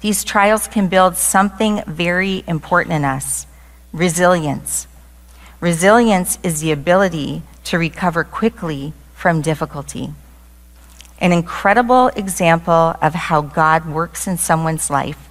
These 0.00 0.24
trials 0.24 0.68
can 0.68 0.88
build 0.88 1.16
something 1.16 1.82
very 1.86 2.44
important 2.46 2.94
in 2.94 3.04
us 3.04 3.46
resilience. 3.92 4.86
Resilience 5.60 6.38
is 6.42 6.60
the 6.60 6.72
ability 6.72 7.42
to 7.64 7.78
recover 7.78 8.22
quickly 8.22 8.92
from 9.14 9.42
difficulty. 9.42 10.12
An 11.20 11.32
incredible 11.32 12.08
example 12.08 12.94
of 13.02 13.14
how 13.14 13.40
God 13.40 13.86
works 13.86 14.28
in 14.28 14.36
someone's 14.36 14.90
life 14.90 15.28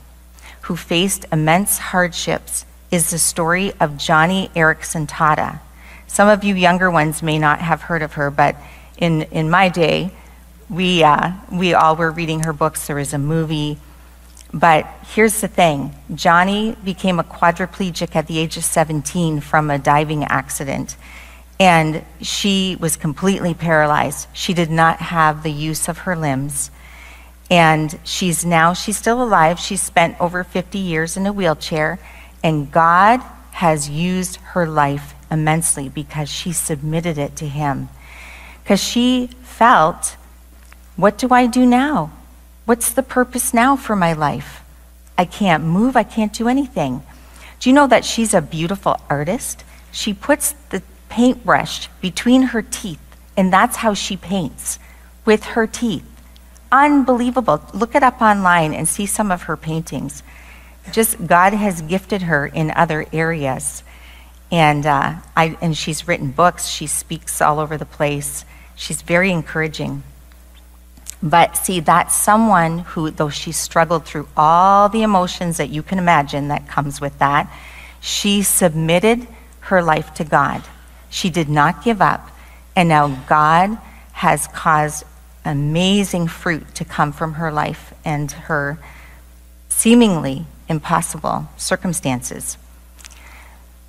who 0.63 0.75
faced 0.75 1.25
immense 1.31 1.77
hardships 1.77 2.65
is 2.91 3.09
the 3.09 3.19
story 3.19 3.71
of 3.79 3.91
Joni 3.91 4.49
Eareckson 4.51 5.07
Tada. 5.07 5.61
Some 6.07 6.29
of 6.29 6.43
you 6.43 6.55
younger 6.55 6.89
ones 6.89 7.21
may 7.21 7.37
not 7.37 7.59
have 7.59 7.83
heard 7.83 8.01
of 8.01 8.13
her, 8.13 8.31
but 8.31 8.55
in, 8.97 9.23
in 9.23 9.49
my 9.49 9.69
day, 9.69 10.11
we, 10.69 11.03
uh, 11.03 11.31
we 11.51 11.73
all 11.73 11.95
were 11.95 12.11
reading 12.11 12.43
her 12.43 12.53
books. 12.53 12.87
There 12.87 12.95
was 12.95 13.13
a 13.13 13.17
movie. 13.17 13.77
But 14.53 14.87
here's 15.13 15.41
the 15.41 15.47
thing 15.47 15.93
Joni 16.11 16.81
became 16.83 17.19
a 17.19 17.23
quadriplegic 17.23 18.15
at 18.15 18.27
the 18.27 18.39
age 18.39 18.57
of 18.57 18.63
17 18.63 19.41
from 19.41 19.69
a 19.69 19.77
diving 19.77 20.23
accident. 20.23 20.95
And 21.59 22.03
she 22.21 22.77
was 22.79 22.95
completely 22.95 23.53
paralyzed. 23.53 24.27
She 24.33 24.53
did 24.53 24.69
not 24.69 24.99
have 24.99 25.43
the 25.43 25.51
use 25.51 25.87
of 25.87 25.99
her 25.99 26.15
limbs. 26.15 26.71
And 27.49 27.97
she's 28.03 28.45
now, 28.45 28.73
she's 28.73 28.97
still 28.97 29.23
alive. 29.23 29.59
She's 29.59 29.81
spent 29.81 30.19
over 30.19 30.43
50 30.43 30.77
years 30.77 31.17
in 31.17 31.25
a 31.25 31.33
wheelchair. 31.33 31.99
And 32.43 32.71
God 32.71 33.21
has 33.53 33.89
used 33.89 34.35
her 34.37 34.67
life 34.67 35.15
immensely 35.29 35.89
because 35.89 36.29
she 36.29 36.51
submitted 36.51 37.17
it 37.17 37.35
to 37.37 37.47
Him. 37.47 37.89
Because 38.63 38.83
she 38.83 39.27
felt, 39.43 40.15
what 40.95 41.17
do 41.17 41.29
I 41.31 41.47
do 41.47 41.65
now? 41.65 42.11
What's 42.65 42.91
the 42.91 43.03
purpose 43.03 43.53
now 43.53 43.75
for 43.75 43.95
my 43.95 44.13
life? 44.13 44.61
I 45.17 45.25
can't 45.25 45.63
move, 45.63 45.95
I 45.95 46.03
can't 46.03 46.33
do 46.33 46.47
anything. 46.47 47.01
Do 47.59 47.69
you 47.69 47.73
know 47.73 47.87
that 47.87 48.05
she's 48.05 48.33
a 48.33 48.41
beautiful 48.41 48.99
artist? 49.09 49.63
She 49.91 50.13
puts 50.13 50.51
the 50.69 50.83
paintbrush 51.09 51.87
between 52.01 52.43
her 52.43 52.61
teeth, 52.61 52.99
and 53.35 53.51
that's 53.51 53.77
how 53.77 53.93
she 53.93 54.17
paints 54.17 54.79
with 55.25 55.43
her 55.43 55.65
teeth. 55.65 56.05
Unbelievable. 56.71 57.63
Look 57.73 57.95
it 57.95 58.03
up 58.03 58.21
online 58.21 58.73
and 58.73 58.87
see 58.87 59.05
some 59.05 59.31
of 59.31 59.43
her 59.43 59.57
paintings. 59.57 60.21
Just 60.91 61.25
God 61.25 61.53
has 61.53 61.81
gifted 61.81 62.23
her 62.23 62.45
in 62.45 62.71
other 62.71 63.05
areas. 63.13 63.83
And, 64.51 64.85
uh, 64.85 65.15
I, 65.35 65.57
and 65.61 65.75
she's 65.75 66.07
written 66.07 66.31
books, 66.31 66.67
she 66.67 66.87
speaks 66.87 67.41
all 67.41 67.59
over 67.59 67.77
the 67.77 67.85
place. 67.85 68.45
She's 68.75 69.01
very 69.01 69.31
encouraging. 69.31 70.03
But 71.21 71.57
see, 71.57 71.79
that's 71.79 72.15
someone 72.15 72.79
who, 72.79 73.09
though 73.09 73.29
she 73.29 73.51
struggled 73.51 74.05
through 74.05 74.27
all 74.37 74.87
the 74.87 75.01
emotions 75.01 75.57
that 75.57 75.69
you 75.69 75.81
can 75.81 75.97
imagine 75.97 76.49
that 76.49 76.67
comes 76.67 77.01
with 77.01 77.17
that, 77.19 77.51
she 77.99 78.43
submitted 78.43 79.27
her 79.61 79.81
life 79.81 80.13
to 80.15 80.23
God. 80.23 80.63
She 81.09 81.29
did 81.29 81.49
not 81.49 81.83
give 81.83 82.01
up. 82.01 82.29
And 82.75 82.87
now 82.87 83.07
God 83.27 83.77
has 84.13 84.47
caused 84.47 85.03
amazing 85.43 86.27
fruit 86.27 86.75
to 86.75 86.85
come 86.85 87.11
from 87.11 87.33
her 87.33 87.51
life 87.51 87.93
and 88.05 88.31
her 88.31 88.77
seemingly 89.69 90.45
impossible 90.69 91.49
circumstances. 91.57 92.57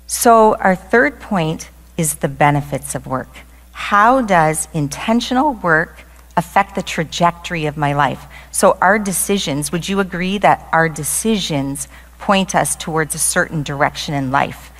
So, 0.09 0.55
our 0.55 0.75
third 0.75 1.19
point 1.21 1.69
is 1.95 2.15
the 2.15 2.27
benefits 2.27 2.95
of 2.95 3.05
work. 3.05 3.29
How 3.71 4.21
does 4.21 4.67
intentional 4.73 5.53
work 5.53 6.03
affect 6.35 6.73
the 6.73 6.81
trajectory 6.81 7.65
of 7.65 7.75
my 7.75 7.93
life. 7.93 8.25
So, 8.51 8.77
our 8.81 8.97
decisions, 8.97 9.71
would 9.71 9.87
you 9.87 9.99
agree 9.99 10.37
that 10.39 10.67
our 10.73 10.89
decisions 10.89 11.87
point 12.17 12.55
us 12.55 12.75
towards 12.75 13.13
a 13.13 13.19
certain 13.19 13.61
direction 13.61 14.13
in 14.13 14.31
life? 14.31 14.71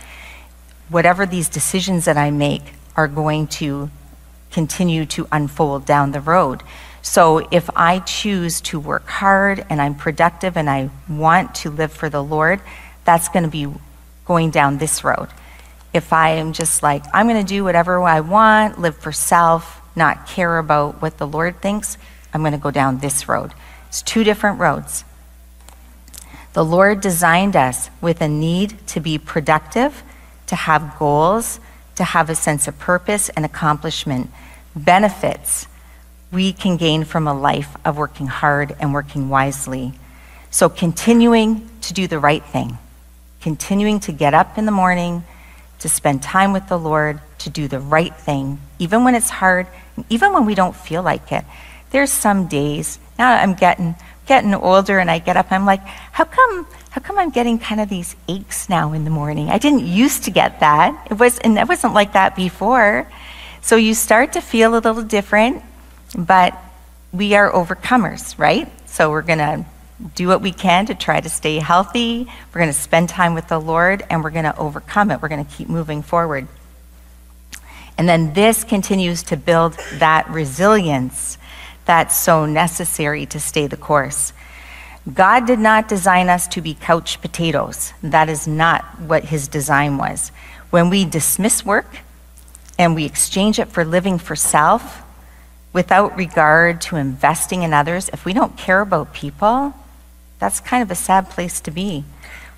whatever 0.90 1.26
these 1.26 1.48
decisions 1.48 2.06
that 2.06 2.18
I 2.18 2.32
make 2.32 2.64
are 2.96 3.08
going 3.08 3.48
to 3.48 3.90
continue 4.52 5.06
to 5.06 5.28
unfold 5.32 5.86
down 5.86 6.12
the 6.12 6.22
road. 6.22 6.64
So 7.02 7.48
if 7.52 7.70
I 7.76 8.00
choose 8.00 8.60
to 8.62 8.80
work 8.80 9.08
hard 9.08 9.66
and 9.70 9.82
I'm 9.82 9.96
productive 9.96 10.58
and 10.58 10.70
I 10.70 10.90
want 11.08 11.56
to 11.56 11.70
live 11.70 11.94
for 11.94 12.10
the 12.10 12.24
Lord, 12.24 12.60
that's 13.06 13.30
going 13.30 13.44
to 13.44 13.50
be 13.50 13.68
going 14.30 14.52
down 14.52 14.78
this 14.78 15.04
road. 15.04 15.28
If 15.92 16.14
I 16.14 16.36
am 16.36 16.54
just 16.54 16.84
like, 16.84 17.04
I'm 17.12 17.28
going 17.28 17.44
to 17.44 17.54
do 17.56 17.64
whatever 17.64 18.00
I 18.04 18.20
want, 18.20 18.80
live 18.80 18.96
for 18.96 19.12
self, 19.12 19.82
not 19.96 20.28
care 20.28 20.60
about 20.60 21.02
what 21.02 21.18
the 21.18 21.26
Lord 21.26 21.64
thinks, 21.64 21.98
I'm 22.32 22.42
going 22.42 22.54
to 22.54 22.60
go 22.60 22.70
down 22.70 23.00
this 23.00 23.28
road. 23.28 23.54
It's 23.88 24.04
two 24.04 24.24
different 24.24 24.60
roads. 24.60 25.04
The 26.54 26.64
Lord 26.64 27.02
designed 27.02 27.56
us 27.56 27.90
with 28.02 28.22
a 28.22 28.28
need 28.28 28.76
to 28.90 29.00
be 29.00 29.18
productive, 29.18 30.04
to 30.46 30.56
have 30.56 30.96
goals, 31.00 31.60
to 31.96 32.04
have 32.04 32.30
a 32.30 32.36
sense 32.36 32.68
of 32.68 32.78
purpose 32.78 33.30
and 33.30 33.44
accomplishment, 33.44 34.30
benefits 34.76 35.68
we 36.32 36.54
can 36.54 36.78
gain 36.78 37.04
from 37.04 37.28
a 37.28 37.34
life 37.34 37.76
of 37.84 37.98
working 37.98 38.28
hard 38.28 38.76
and 38.80 38.94
working 38.94 39.30
wisely. 39.30 39.94
So, 40.52 40.70
continuing 40.70 41.68
to 41.82 41.94
do 41.94 42.06
the 42.06 42.20
right 42.20 42.44
thing, 42.46 42.78
continuing 43.42 44.00
to 44.02 44.12
get 44.12 44.34
up 44.34 44.58
in 44.58 44.66
the 44.66 44.72
morning, 44.72 45.24
to 45.80 45.90
spend 45.90 46.22
time 46.22 46.54
with 46.54 46.68
the 46.68 46.78
Lord, 46.78 47.20
to 47.40 47.50
do 47.50 47.68
the 47.68 47.80
right 47.80 48.16
thing, 48.16 48.60
even 48.80 49.04
when 49.04 49.16
it's 49.16 49.30
hard, 49.30 49.68
even 50.10 50.34
when 50.34 50.46
we 50.46 50.56
don't 50.56 50.76
feel 50.76 51.02
like 51.02 51.32
it. 51.32 51.46
There's 51.92 52.12
some 52.12 52.48
days, 52.48 53.00
now 53.18 53.32
I'm 53.32 53.54
getting 53.54 53.96
getting 54.26 54.54
older 54.54 55.00
and 55.00 55.10
I 55.10 55.18
get 55.18 55.38
up, 55.38 55.52
I'm 55.52 55.66
like, 55.66 55.82
how 56.12 56.24
come 56.24 56.68
how 56.92 57.02
come 57.02 57.18
I'm 57.18 57.30
getting 57.30 57.60
kind 57.60 57.82
of 57.82 57.90
these 57.90 58.16
aches 58.28 58.70
now 58.70 58.94
in 58.94 59.04
the 59.04 59.10
morning? 59.10 59.50
I 59.50 59.58
didn't 59.58 59.86
used 59.86 60.24
to 60.26 60.32
get 60.32 60.60
that. 60.60 61.08
It 61.10 61.16
was 61.16 61.40
and 61.40 61.58
it 61.58 61.68
wasn't 61.68 61.94
like 61.94 62.14
that 62.14 62.36
before. 62.36 63.08
So 63.62 63.76
you 63.76 63.94
start 63.94 64.34
to 64.34 64.42
feel 64.42 64.74
a 64.74 64.80
little 64.80 65.04
different, 65.04 65.64
but 66.18 66.58
we 67.12 67.36
are 67.36 67.52
overcomers, 67.52 68.38
right? 68.38 68.68
So 68.88 69.10
we're 69.10 69.24
to 69.40 69.66
do 70.16 70.28
what 70.28 70.42
we 70.42 70.52
can 70.52 70.86
to 70.86 70.96
try 70.96 71.20
to 71.20 71.30
stay 71.30 71.58
healthy. 71.60 72.28
We're 72.54 72.60
going 72.60 72.74
to 72.74 72.80
spend 72.80 73.10
time 73.10 73.34
with 73.34 73.48
the 73.48 73.60
Lord 73.60 74.04
and 74.10 74.24
we're 74.24 74.30
going 74.30 74.46
to 74.46 74.58
overcome 74.58 75.12
it. 75.12 75.22
We're 75.22 75.28
going 75.28 75.46
to 75.46 75.52
keep 75.52 75.68
moving 75.68 76.02
forward. 76.02 76.48
And 77.98 78.08
then 78.08 78.34
this 78.34 78.64
continues 78.64 79.24
to 79.24 79.36
build 79.36 79.74
that 79.96 80.30
resilience 80.30 81.38
that's 81.84 82.16
so 82.16 82.46
necessary 82.46 83.26
to 83.26 83.40
stay 83.40 83.68
the 83.68 83.76
course. 83.76 84.32
God 85.12 85.46
did 85.48 85.60
not 85.60 85.88
design 85.88 86.30
us 86.30 86.48
to 86.50 86.62
be 86.62 86.76
couch 86.76 87.20
potatoes. 87.20 87.94
That 88.02 88.30
is 88.30 88.48
not 88.48 88.86
what 89.02 89.26
his 89.26 89.48
design 89.48 89.98
was. 89.98 90.32
When 90.70 90.90
we 90.90 91.04
dismiss 91.04 91.66
work 91.66 92.00
and 92.78 92.96
we 92.96 93.06
exchange 93.06 93.60
it 93.60 93.70
for 93.70 93.84
living 93.84 94.18
for 94.18 94.36
self 94.36 95.02
without 95.74 96.16
regard 96.16 96.82
to 96.82 96.96
investing 96.96 97.64
in 97.64 97.74
others, 97.74 98.10
if 98.14 98.24
we 98.24 98.34
don't 98.34 98.56
care 98.56 98.82
about 98.82 99.14
people, 99.14 99.74
that's 100.40 100.60
kind 100.60 100.82
of 100.82 100.90
a 100.90 100.96
sad 100.96 101.30
place 101.30 101.60
to 101.62 101.72
be. 101.72 102.06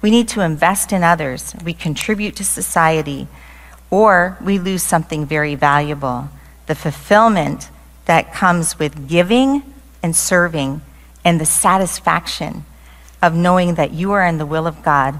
We 0.01 0.09
need 0.09 0.27
to 0.29 0.41
invest 0.41 0.93
in 0.93 1.03
others. 1.03 1.53
We 1.63 1.73
contribute 1.73 2.35
to 2.37 2.43
society, 2.43 3.27
or 3.89 4.37
we 4.41 4.57
lose 4.59 4.83
something 4.83 5.25
very 5.25 5.55
valuable 5.55 6.29
the 6.67 6.75
fulfillment 6.75 7.69
that 8.05 8.33
comes 8.33 8.79
with 8.79 9.09
giving 9.09 9.61
and 10.01 10.15
serving 10.15 10.81
and 11.25 11.39
the 11.39 11.45
satisfaction 11.45 12.63
of 13.21 13.35
knowing 13.35 13.75
that 13.75 13.91
you 13.91 14.13
are 14.13 14.25
in 14.25 14.37
the 14.37 14.45
will 14.45 14.65
of 14.65 14.81
God, 14.81 15.19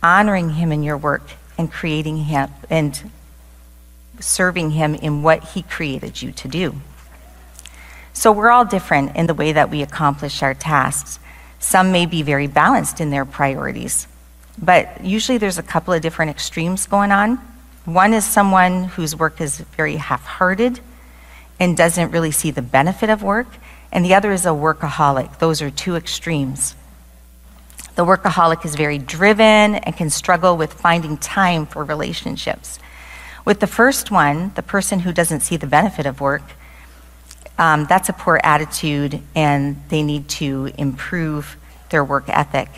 honoring 0.00 0.50
Him 0.50 0.70
in 0.70 0.84
your 0.84 0.96
work 0.96 1.22
and 1.58 1.72
creating 1.72 2.18
Him 2.18 2.50
and 2.70 3.10
serving 4.20 4.70
Him 4.70 4.94
in 4.94 5.22
what 5.22 5.42
He 5.42 5.62
created 5.62 6.22
you 6.22 6.30
to 6.32 6.46
do. 6.46 6.76
So 8.12 8.30
we're 8.30 8.50
all 8.50 8.64
different 8.64 9.16
in 9.16 9.26
the 9.26 9.34
way 9.34 9.52
that 9.52 9.70
we 9.70 9.82
accomplish 9.82 10.42
our 10.42 10.54
tasks. 10.54 11.18
Some 11.62 11.92
may 11.92 12.06
be 12.06 12.22
very 12.22 12.48
balanced 12.48 13.00
in 13.00 13.10
their 13.10 13.24
priorities, 13.24 14.08
but 14.58 15.04
usually 15.04 15.38
there's 15.38 15.58
a 15.58 15.62
couple 15.62 15.94
of 15.94 16.02
different 16.02 16.32
extremes 16.32 16.86
going 16.86 17.12
on. 17.12 17.36
One 17.84 18.12
is 18.12 18.24
someone 18.24 18.84
whose 18.84 19.14
work 19.14 19.40
is 19.40 19.60
very 19.76 19.94
half 19.94 20.24
hearted 20.24 20.80
and 21.60 21.76
doesn't 21.76 22.10
really 22.10 22.32
see 22.32 22.50
the 22.50 22.62
benefit 22.62 23.10
of 23.10 23.22
work, 23.22 23.46
and 23.92 24.04
the 24.04 24.12
other 24.12 24.32
is 24.32 24.44
a 24.44 24.48
workaholic. 24.48 25.38
Those 25.38 25.62
are 25.62 25.70
two 25.70 25.94
extremes. 25.94 26.74
The 27.94 28.04
workaholic 28.04 28.64
is 28.64 28.74
very 28.74 28.98
driven 28.98 29.76
and 29.76 29.96
can 29.96 30.10
struggle 30.10 30.56
with 30.56 30.72
finding 30.72 31.16
time 31.16 31.66
for 31.66 31.84
relationships. 31.84 32.80
With 33.44 33.60
the 33.60 33.68
first 33.68 34.10
one, 34.10 34.50
the 34.56 34.62
person 34.64 34.98
who 35.00 35.12
doesn't 35.12 35.40
see 35.40 35.56
the 35.56 35.68
benefit 35.68 36.06
of 36.06 36.20
work, 36.20 36.42
um, 37.58 37.86
that's 37.88 38.08
a 38.08 38.12
poor 38.12 38.40
attitude 38.42 39.20
and 39.34 39.82
they 39.88 40.02
need 40.02 40.28
to 40.28 40.70
improve 40.78 41.56
their 41.90 42.04
work 42.04 42.24
ethic. 42.28 42.68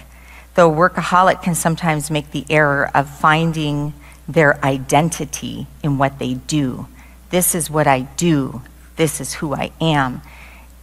Though 0.55 0.71
workaholic 0.71 1.43
can 1.43 1.55
sometimes 1.55 2.11
make 2.11 2.31
the 2.31 2.45
error 2.49 2.91
of 2.95 3.09
finding 3.09 3.95
their 4.29 4.63
identity 4.65 5.67
in 5.83 5.99
what 5.99 6.19
they 6.19 6.35
do. 6.35 6.87
This 7.31 7.55
is 7.55 7.71
what 7.71 7.87
I 7.87 8.03
do. 8.03 8.63
This 8.97 9.21
is 9.21 9.35
who 9.35 9.55
I 9.55 9.73
am. 9.81 10.23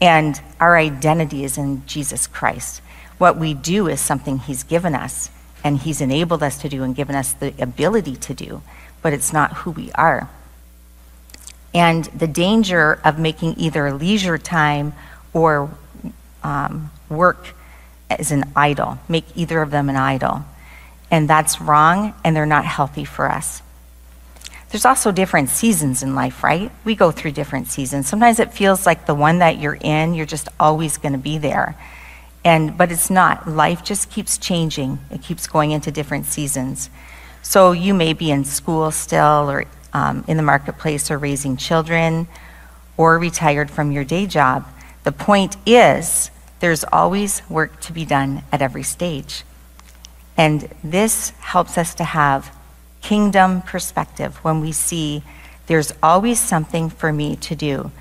And 0.02 0.42
our 0.60 0.78
identity 0.78 1.44
is 1.44 1.58
in 1.58 1.86
Jesus 1.86 2.28
Christ. 2.28 2.82
What 3.18 3.38
we 3.38 3.54
do 3.54 3.88
is 3.88 4.02
something 4.02 4.40
He's 4.40 4.64
given 4.64 4.96
us, 4.96 5.30
and 5.64 5.78
He's 5.78 6.02
enabled 6.02 6.42
us 6.42 6.58
to 6.60 6.70
do 6.70 6.84
and 6.84 6.96
given 6.96 7.16
us 7.16 7.34
the 7.34 7.54
ability 7.62 8.16
to 8.16 8.34
do, 8.34 8.62
but 9.02 9.14
it's 9.14 9.32
not 9.32 9.58
who 9.58 9.72
we 9.72 9.92
are. 9.94 10.30
And 11.74 12.06
the 12.06 12.28
danger 12.28 13.00
of 13.06 13.18
making 13.18 13.56
either 13.58 13.94
leisure 13.94 14.38
time 14.38 14.94
or 15.34 15.70
um, 16.44 16.92
work 17.10 17.56
as 18.10 18.32
an 18.32 18.52
idol, 18.56 19.00
make 19.08 19.26
either 19.36 19.62
of 19.62 19.72
them 19.72 19.90
an 19.90 19.96
idol. 19.96 20.44
And 21.10 21.30
that's 21.30 21.62
wrong, 21.62 22.14
and 22.24 22.36
they're 22.36 22.46
not 22.46 22.66
healthy 22.66 23.06
for 23.06 23.30
us. 23.30 23.62
There's 24.70 24.86
also 24.86 25.12
different 25.12 25.50
seasons 25.50 26.02
in 26.02 26.16
life, 26.16 26.44
right? 26.44 26.72
We 26.86 26.96
go 26.96 27.12
through 27.12 27.32
different 27.32 27.68
seasons. 27.68 28.08
Sometimes 28.08 28.40
it 28.40 28.54
feels 28.54 28.86
like 28.86 29.06
the 29.06 29.16
one 29.16 29.40
that 29.40 29.60
you're 29.60 29.78
in, 29.80 30.14
you're 30.14 30.26
just 30.26 30.48
always 30.60 30.98
going 30.98 31.12
to 31.12 31.20
be 31.20 31.38
there. 31.38 31.76
And 32.44 32.78
but 32.78 32.92
it's 32.92 33.10
not. 33.10 33.48
Life 33.48 33.84
just 33.84 34.10
keeps 34.10 34.38
changing. 34.38 35.00
It 35.12 35.22
keeps 35.22 35.46
going 35.46 35.72
into 35.72 35.92
different 35.92 36.26
seasons. 36.26 36.90
So 37.42 37.74
you 37.74 37.94
may 37.94 38.14
be 38.14 38.32
in 38.32 38.46
school 38.46 38.92
still 38.92 39.52
or 39.52 39.66
um, 39.94 40.24
in 40.28 40.38
the 40.38 40.44
marketplace 40.44 41.12
or 41.12 41.18
raising 41.18 41.58
children 41.58 42.28
or 42.98 43.18
retired 43.18 43.70
from 43.70 43.92
your 43.92 44.04
day 44.04 44.26
job. 44.26 44.68
The 45.04 45.12
point 45.12 45.58
is 45.66 46.32
there's 46.60 46.84
always 46.92 47.42
work 47.50 47.80
to 47.82 47.94
be 47.94 48.06
done 48.06 48.44
at 48.52 48.62
every 48.62 48.84
stage. 48.84 49.44
And 50.38 50.70
this 50.84 51.32
helps 51.40 51.78
us 51.78 51.96
to 51.96 52.04
have 52.04 52.56
kingdom 53.02 53.62
perspective 53.62 54.38
when 54.44 54.62
we 54.62 54.72
see 54.72 55.24
there's 55.68 55.94
always 56.04 56.40
something 56.40 56.90
for 56.90 57.12
me 57.12 57.36
to 57.38 57.56
do 57.56 57.92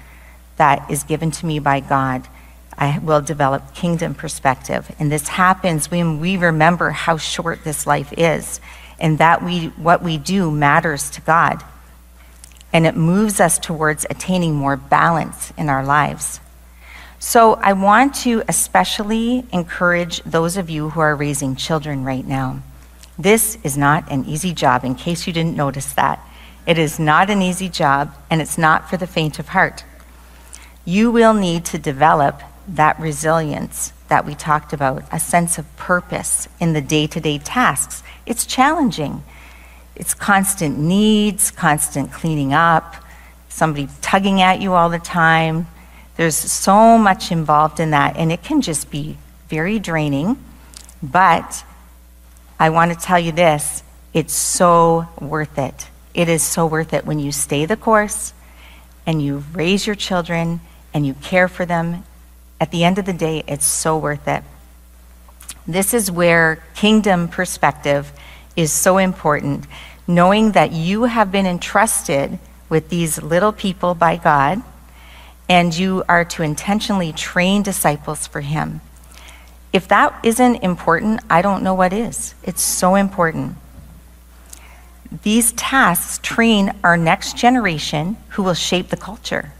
that 0.56 0.90
is 0.90 1.04
given 1.04 1.30
to 1.30 1.46
me 1.46 1.58
by 1.58 1.80
God. 1.80 2.28
I 2.76 2.98
will 2.98 3.20
develop 3.20 3.74
kingdom 3.74 4.14
perspective. 4.14 4.94
And 4.98 5.10
this 5.10 5.28
happens 5.28 5.90
when 5.90 6.20
we 6.20 6.36
remember 6.36 6.90
how 6.90 7.16
short 7.16 7.64
this 7.64 7.86
life 7.86 8.12
is 8.16 8.60
and 8.98 9.18
that 9.18 9.42
we, 9.42 9.66
what 9.68 10.02
we 10.02 10.18
do 10.18 10.50
matters 10.50 11.10
to 11.10 11.20
God. 11.22 11.62
And 12.72 12.86
it 12.86 12.96
moves 12.96 13.40
us 13.40 13.58
towards 13.58 14.06
attaining 14.08 14.54
more 14.54 14.76
balance 14.76 15.52
in 15.56 15.68
our 15.68 15.84
lives. 15.84 16.40
So 17.18 17.54
I 17.54 17.74
want 17.74 18.14
to 18.22 18.42
especially 18.48 19.44
encourage 19.52 20.22
those 20.22 20.56
of 20.56 20.70
you 20.70 20.90
who 20.90 21.00
are 21.00 21.14
raising 21.14 21.56
children 21.56 22.04
right 22.04 22.26
now. 22.26 22.62
This 23.18 23.58
is 23.62 23.76
not 23.76 24.10
an 24.10 24.24
easy 24.24 24.54
job, 24.54 24.84
in 24.84 24.94
case 24.94 25.26
you 25.26 25.32
didn't 25.32 25.56
notice 25.56 25.92
that. 25.92 26.26
It 26.66 26.78
is 26.78 26.98
not 26.98 27.28
an 27.28 27.42
easy 27.42 27.68
job, 27.68 28.14
and 28.30 28.40
it's 28.40 28.56
not 28.56 28.88
for 28.88 28.96
the 28.96 29.06
faint 29.06 29.38
of 29.38 29.48
heart. 29.48 29.84
You 30.84 31.10
will 31.10 31.34
need 31.34 31.66
to 31.66 31.78
develop 31.78 32.40
that 32.66 32.98
resilience 32.98 33.92
that 34.08 34.24
we 34.24 34.34
talked 34.34 34.72
about, 34.72 35.04
a 35.12 35.20
sense 35.20 35.58
of 35.58 35.76
purpose 35.76 36.48
in 36.58 36.72
the 36.72 36.80
day 36.80 37.06
to 37.08 37.20
day 37.20 37.38
tasks. 37.38 38.02
It's 38.24 38.46
challenging. 38.46 39.22
It's 40.00 40.14
constant 40.14 40.78
needs, 40.78 41.50
constant 41.50 42.10
cleaning 42.10 42.54
up, 42.54 42.96
somebody 43.50 43.86
tugging 44.00 44.40
at 44.40 44.62
you 44.62 44.72
all 44.72 44.88
the 44.88 44.98
time. 44.98 45.66
There's 46.16 46.34
so 46.34 46.96
much 46.96 47.30
involved 47.30 47.80
in 47.80 47.90
that, 47.90 48.16
and 48.16 48.32
it 48.32 48.42
can 48.42 48.62
just 48.62 48.90
be 48.90 49.18
very 49.48 49.78
draining, 49.78 50.42
but 51.02 51.64
I 52.58 52.70
want 52.70 52.92
to 52.92 52.98
tell 52.98 53.18
you 53.18 53.30
this 53.30 53.82
it's 54.14 54.32
so 54.32 55.06
worth 55.20 55.58
it. 55.58 55.88
It 56.14 56.30
is 56.30 56.42
so 56.42 56.64
worth 56.64 56.94
it 56.94 57.04
when 57.04 57.18
you 57.18 57.30
stay 57.30 57.66
the 57.66 57.76
course 57.76 58.32
and 59.04 59.20
you 59.20 59.44
raise 59.52 59.86
your 59.86 59.96
children 59.96 60.62
and 60.94 61.06
you 61.06 61.12
care 61.12 61.46
for 61.46 61.66
them. 61.66 62.04
At 62.58 62.70
the 62.70 62.84
end 62.84 62.96
of 62.96 63.04
the 63.04 63.12
day, 63.12 63.44
it's 63.46 63.66
so 63.66 63.98
worth 63.98 64.26
it. 64.26 64.44
This 65.66 65.92
is 65.92 66.10
where 66.10 66.64
kingdom 66.74 67.28
perspective 67.28 68.10
is 68.56 68.72
so 68.72 68.98
important. 68.98 69.66
Knowing 70.14 70.52
that 70.52 70.72
you 70.72 71.04
have 71.04 71.30
been 71.32 71.46
entrusted 71.46 72.38
with 72.68 72.88
these 72.88 73.22
little 73.22 73.52
people 73.52 73.94
by 73.94 74.16
God, 74.16 74.62
and 75.48 75.76
you 75.76 76.04
are 76.08 76.24
to 76.24 76.42
intentionally 76.42 77.12
train 77.12 77.62
disciples 77.62 78.26
for 78.26 78.40
Him. 78.40 78.80
If 79.72 79.88
that 79.88 80.18
isn't 80.24 80.56
important, 80.56 81.20
I 81.30 81.42
don't 81.42 81.62
know 81.62 81.74
what 81.74 81.92
is. 81.92 82.34
It's 82.42 82.62
so 82.62 82.94
important. 82.94 83.56
These 85.22 85.52
tasks 85.52 86.18
train 86.22 86.72
our 86.84 86.96
next 86.96 87.36
generation 87.36 88.16
who 88.30 88.42
will 88.42 88.54
shape 88.54 88.88
the 88.88 88.96
culture. 88.96 89.52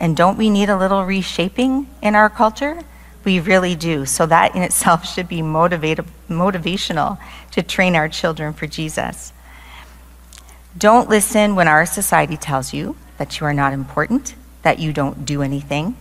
And 0.00 0.16
don't 0.16 0.38
we 0.38 0.50
need 0.50 0.68
a 0.68 0.76
little 0.76 1.04
reshaping 1.04 1.88
in 2.02 2.14
our 2.14 2.28
culture? 2.28 2.82
We 3.24 3.40
really 3.40 3.74
do. 3.74 4.06
So 4.06 4.26
that 4.26 4.54
in 4.54 4.62
itself 4.62 5.06
should 5.14 5.28
be 5.28 5.40
motivational 5.40 7.18
to 7.52 7.62
train 7.62 7.96
our 7.96 8.08
children 8.08 8.52
for 8.52 8.66
Jesus. 8.66 9.32
Don't 10.78 11.08
listen 11.08 11.56
when 11.56 11.66
our 11.66 11.84
society 11.86 12.36
tells 12.36 12.72
you 12.72 12.94
that 13.16 13.40
you 13.40 13.46
are 13.46 13.54
not 13.54 13.72
important, 13.72 14.36
that 14.62 14.78
you 14.78 14.92
don't 14.92 15.24
do 15.24 15.42
anything. 15.42 15.96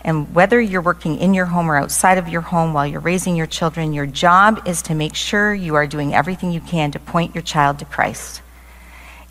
And 0.00 0.34
whether 0.34 0.58
you're 0.58 0.80
working 0.80 1.18
in 1.18 1.34
your 1.34 1.46
home 1.46 1.70
or 1.70 1.76
outside 1.76 2.16
of 2.16 2.28
your 2.28 2.40
home 2.40 2.72
while 2.72 2.86
you're 2.86 3.00
raising 3.00 3.36
your 3.36 3.46
children, 3.46 3.92
your 3.92 4.06
job 4.06 4.66
is 4.66 4.80
to 4.82 4.94
make 4.94 5.14
sure 5.14 5.52
you 5.52 5.74
are 5.74 5.86
doing 5.86 6.14
everything 6.14 6.52
you 6.52 6.60
can 6.60 6.90
to 6.92 6.98
point 6.98 7.34
your 7.34 7.42
child 7.42 7.78
to 7.80 7.84
Christ 7.84 8.40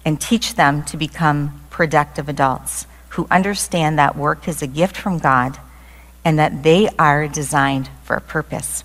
and 0.05 0.21
teach 0.21 0.55
them 0.55 0.83
to 0.83 0.97
become 0.97 1.61
productive 1.71 2.29
adults 2.29 2.85
who 3.09 3.27
understand 3.31 3.97
that 3.97 4.15
work 4.15 4.47
is 4.47 4.61
a 4.61 4.67
gift 4.67 4.97
from 4.97 5.17
God 5.17 5.57
and 6.23 6.37
that 6.37 6.61
they 6.61 6.89
are 6.99 7.27
designed 7.27 7.89
for 8.03 8.15
a 8.15 8.21
purpose. 8.21 8.83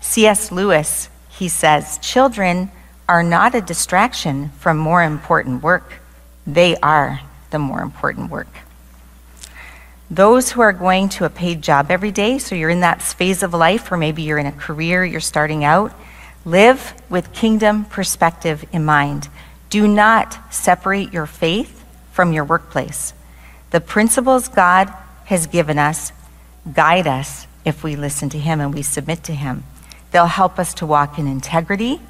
C.S. 0.00 0.50
Lewis, 0.50 1.08
he 1.28 1.48
says, 1.48 1.98
children 1.98 2.70
are 3.08 3.22
not 3.22 3.54
a 3.54 3.60
distraction 3.60 4.50
from 4.58 4.76
more 4.76 5.02
important 5.02 5.62
work. 5.62 6.00
They 6.46 6.76
are 6.76 7.20
the 7.50 7.58
more 7.58 7.80
important 7.80 8.30
work. 8.30 8.48
Those 10.10 10.52
who 10.52 10.60
are 10.60 10.72
going 10.72 11.08
to 11.10 11.24
a 11.24 11.30
paid 11.30 11.62
job 11.62 11.90
every 11.90 12.12
day, 12.12 12.38
so 12.38 12.54
you're 12.54 12.70
in 12.70 12.80
that 12.80 13.02
phase 13.02 13.42
of 13.42 13.52
life, 13.54 13.90
or 13.90 13.96
maybe 13.96 14.22
you're 14.22 14.38
in 14.38 14.46
a 14.46 14.52
career, 14.52 15.04
you're 15.04 15.20
starting 15.20 15.64
out, 15.64 15.92
live 16.44 16.94
with 17.10 17.32
kingdom 17.32 17.84
perspective 17.86 18.64
in 18.72 18.84
mind. 18.84 19.28
Do 19.68 19.88
not 19.88 20.38
separate 20.54 21.12
your 21.12 21.26
faith 21.26 21.84
from 22.12 22.32
your 22.32 22.44
workplace. 22.44 23.14
The 23.70 23.80
principles 23.80 24.48
God 24.48 24.92
has 25.24 25.48
given 25.48 25.76
us 25.76 26.12
guide 26.72 27.08
us 27.08 27.46
if 27.64 27.82
we 27.82 27.96
listen 27.96 28.28
to 28.30 28.38
Him 28.38 28.60
and 28.60 28.72
we 28.72 28.82
submit 28.82 29.24
to 29.24 29.34
Him. 29.34 29.64
They'll 30.12 30.26
help 30.26 30.60
us 30.60 30.72
to 30.74 30.86
walk 30.86 31.18
in 31.18 31.26
integrity 31.26 32.00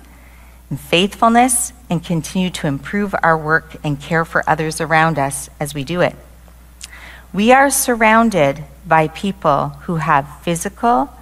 and 0.71 0.81
faithfulness 0.81 1.73
and 1.89 2.05
continue 2.05 2.51
to 2.51 2.67
improve 2.67 3.15
our 3.23 3.39
work 3.39 3.77
and 3.85 4.01
care 4.01 4.25
for 4.25 4.49
others 4.49 4.81
around 4.81 5.19
us 5.19 5.49
as 5.61 5.75
we 5.75 5.85
do 5.85 6.01
it. 6.01 6.17
We 7.33 7.53
are 7.53 7.71
surrounded 7.71 8.65
by 8.87 9.09
people 9.09 9.69
who 9.85 9.97
have 9.97 10.41
physical, 10.43 11.13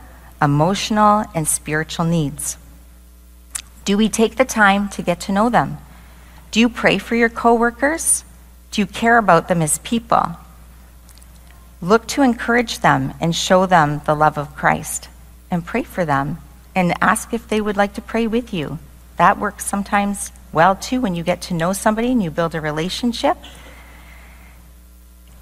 emotional, 0.41 1.25
and 1.35 1.47
spiritual 1.47 2.05
needs. 2.05 2.57
Do 3.85 3.99
we 3.99 4.09
take 4.09 4.37
the 4.37 4.45
time 4.45 4.89
to 4.91 5.03
get 5.03 5.21
to 5.23 5.33
know 5.33 5.51
them? 5.51 5.79
Do 6.51 6.61
you 6.61 6.69
pray 6.69 6.99
for 6.99 7.17
your 7.17 7.29
coworkers? 7.29 8.25
Do 8.71 8.81
you 8.81 8.87
care 8.87 9.19
about 9.19 9.49
them 9.49 9.61
as 9.61 9.79
people? 9.79 10.37
Look 11.83 12.07
to 12.09 12.23
encourage 12.23 12.79
them 12.79 13.13
and 13.21 13.35
show 13.35 13.67
them 13.67 14.01
the 14.07 14.15
love 14.15 14.39
of 14.39 14.57
Christ 14.57 15.09
and 15.51 15.67
pray 15.67 15.83
for 15.83 16.05
them 16.05 16.39
and 16.75 16.95
ask 17.03 17.35
if 17.35 17.49
they 17.49 17.61
would 17.61 17.77
like 17.77 17.95
to 17.95 18.01
pray 18.01 18.27
with 18.27 18.55
you. 18.55 18.79
That 19.17 19.39
works 19.39 19.65
sometimes 19.65 20.33
well 20.53 20.77
too 20.77 21.01
when 21.01 21.15
you 21.15 21.23
get 21.23 21.43
to 21.43 21.55
know 21.55 21.73
somebody 21.73 22.11
and 22.11 22.23
you 22.23 22.31
build 22.31 22.55
a 22.55 22.61
relationship. 22.61 23.37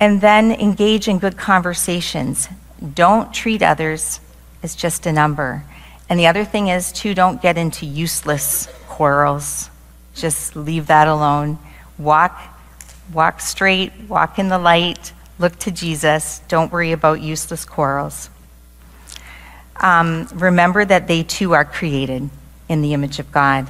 And 0.00 0.20
then 0.20 0.50
engage 0.50 1.06
in 1.06 1.18
good 1.18 1.37
conversations. 1.37 2.48
Don't 2.94 3.32
treat 3.32 3.62
others 3.62 4.20
as 4.62 4.74
just 4.74 5.06
a 5.06 5.12
number. 5.12 5.64
And 6.08 6.18
the 6.18 6.26
other 6.26 6.44
thing 6.44 6.68
is, 6.68 6.90
too, 6.90 7.14
don't 7.14 7.40
get 7.40 7.56
into 7.56 7.87
useless 7.87 8.68
quarrels. 8.88 9.70
Just 10.14 10.56
leave 10.56 10.88
that 10.88 11.06
alone. 11.06 11.58
Walk, 11.98 12.38
walk 13.12 13.40
straight, 13.40 13.92
walk 14.08 14.40
in 14.40 14.48
the 14.48 14.58
light, 14.58 15.12
look 15.38 15.56
to 15.61 15.70
Jesus. 15.70 16.40
Don't 16.48 16.72
worry 16.72 16.90
about 16.90 17.20
useless 17.20 17.64
quarrels. 17.64 18.28
Um, 19.76 20.28
remember 20.35 20.85
that 20.85 21.06
they 21.06 21.22
too 21.22 21.54
are 21.54 21.64
created 21.64 22.28
in 22.72 22.80
the 22.80 22.94
image 22.94 23.18
of 23.18 23.30
God. 23.30 23.68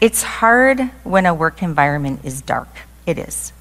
It's 0.00 0.22
hard 0.22 0.80
when 1.04 1.26
a 1.26 1.34
work 1.34 1.62
environment 1.62 2.20
is 2.24 2.40
dark. 2.40 2.68
It 3.04 3.18
is. 3.18 3.52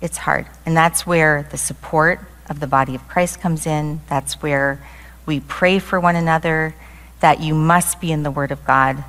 It's 0.00 0.18
hard. 0.18 0.46
And 0.66 0.76
that's 0.76 1.06
where 1.06 1.48
the 1.50 1.56
support 1.56 2.20
of 2.50 2.58
the 2.58 2.66
body 2.66 2.96
of 2.96 3.06
Christ 3.06 3.40
comes 3.40 3.66
in. 3.66 4.00
That's 4.08 4.42
where 4.42 4.84
we 5.26 5.38
pray 5.40 5.78
for 5.78 6.00
one 6.00 6.16
another, 6.16 6.74
that 7.20 7.40
you 7.40 7.54
must 7.54 8.00
be 8.00 8.10
in 8.10 8.24
the 8.24 8.30
Word 8.32 8.50
of 8.50 8.64
God. 8.64 9.04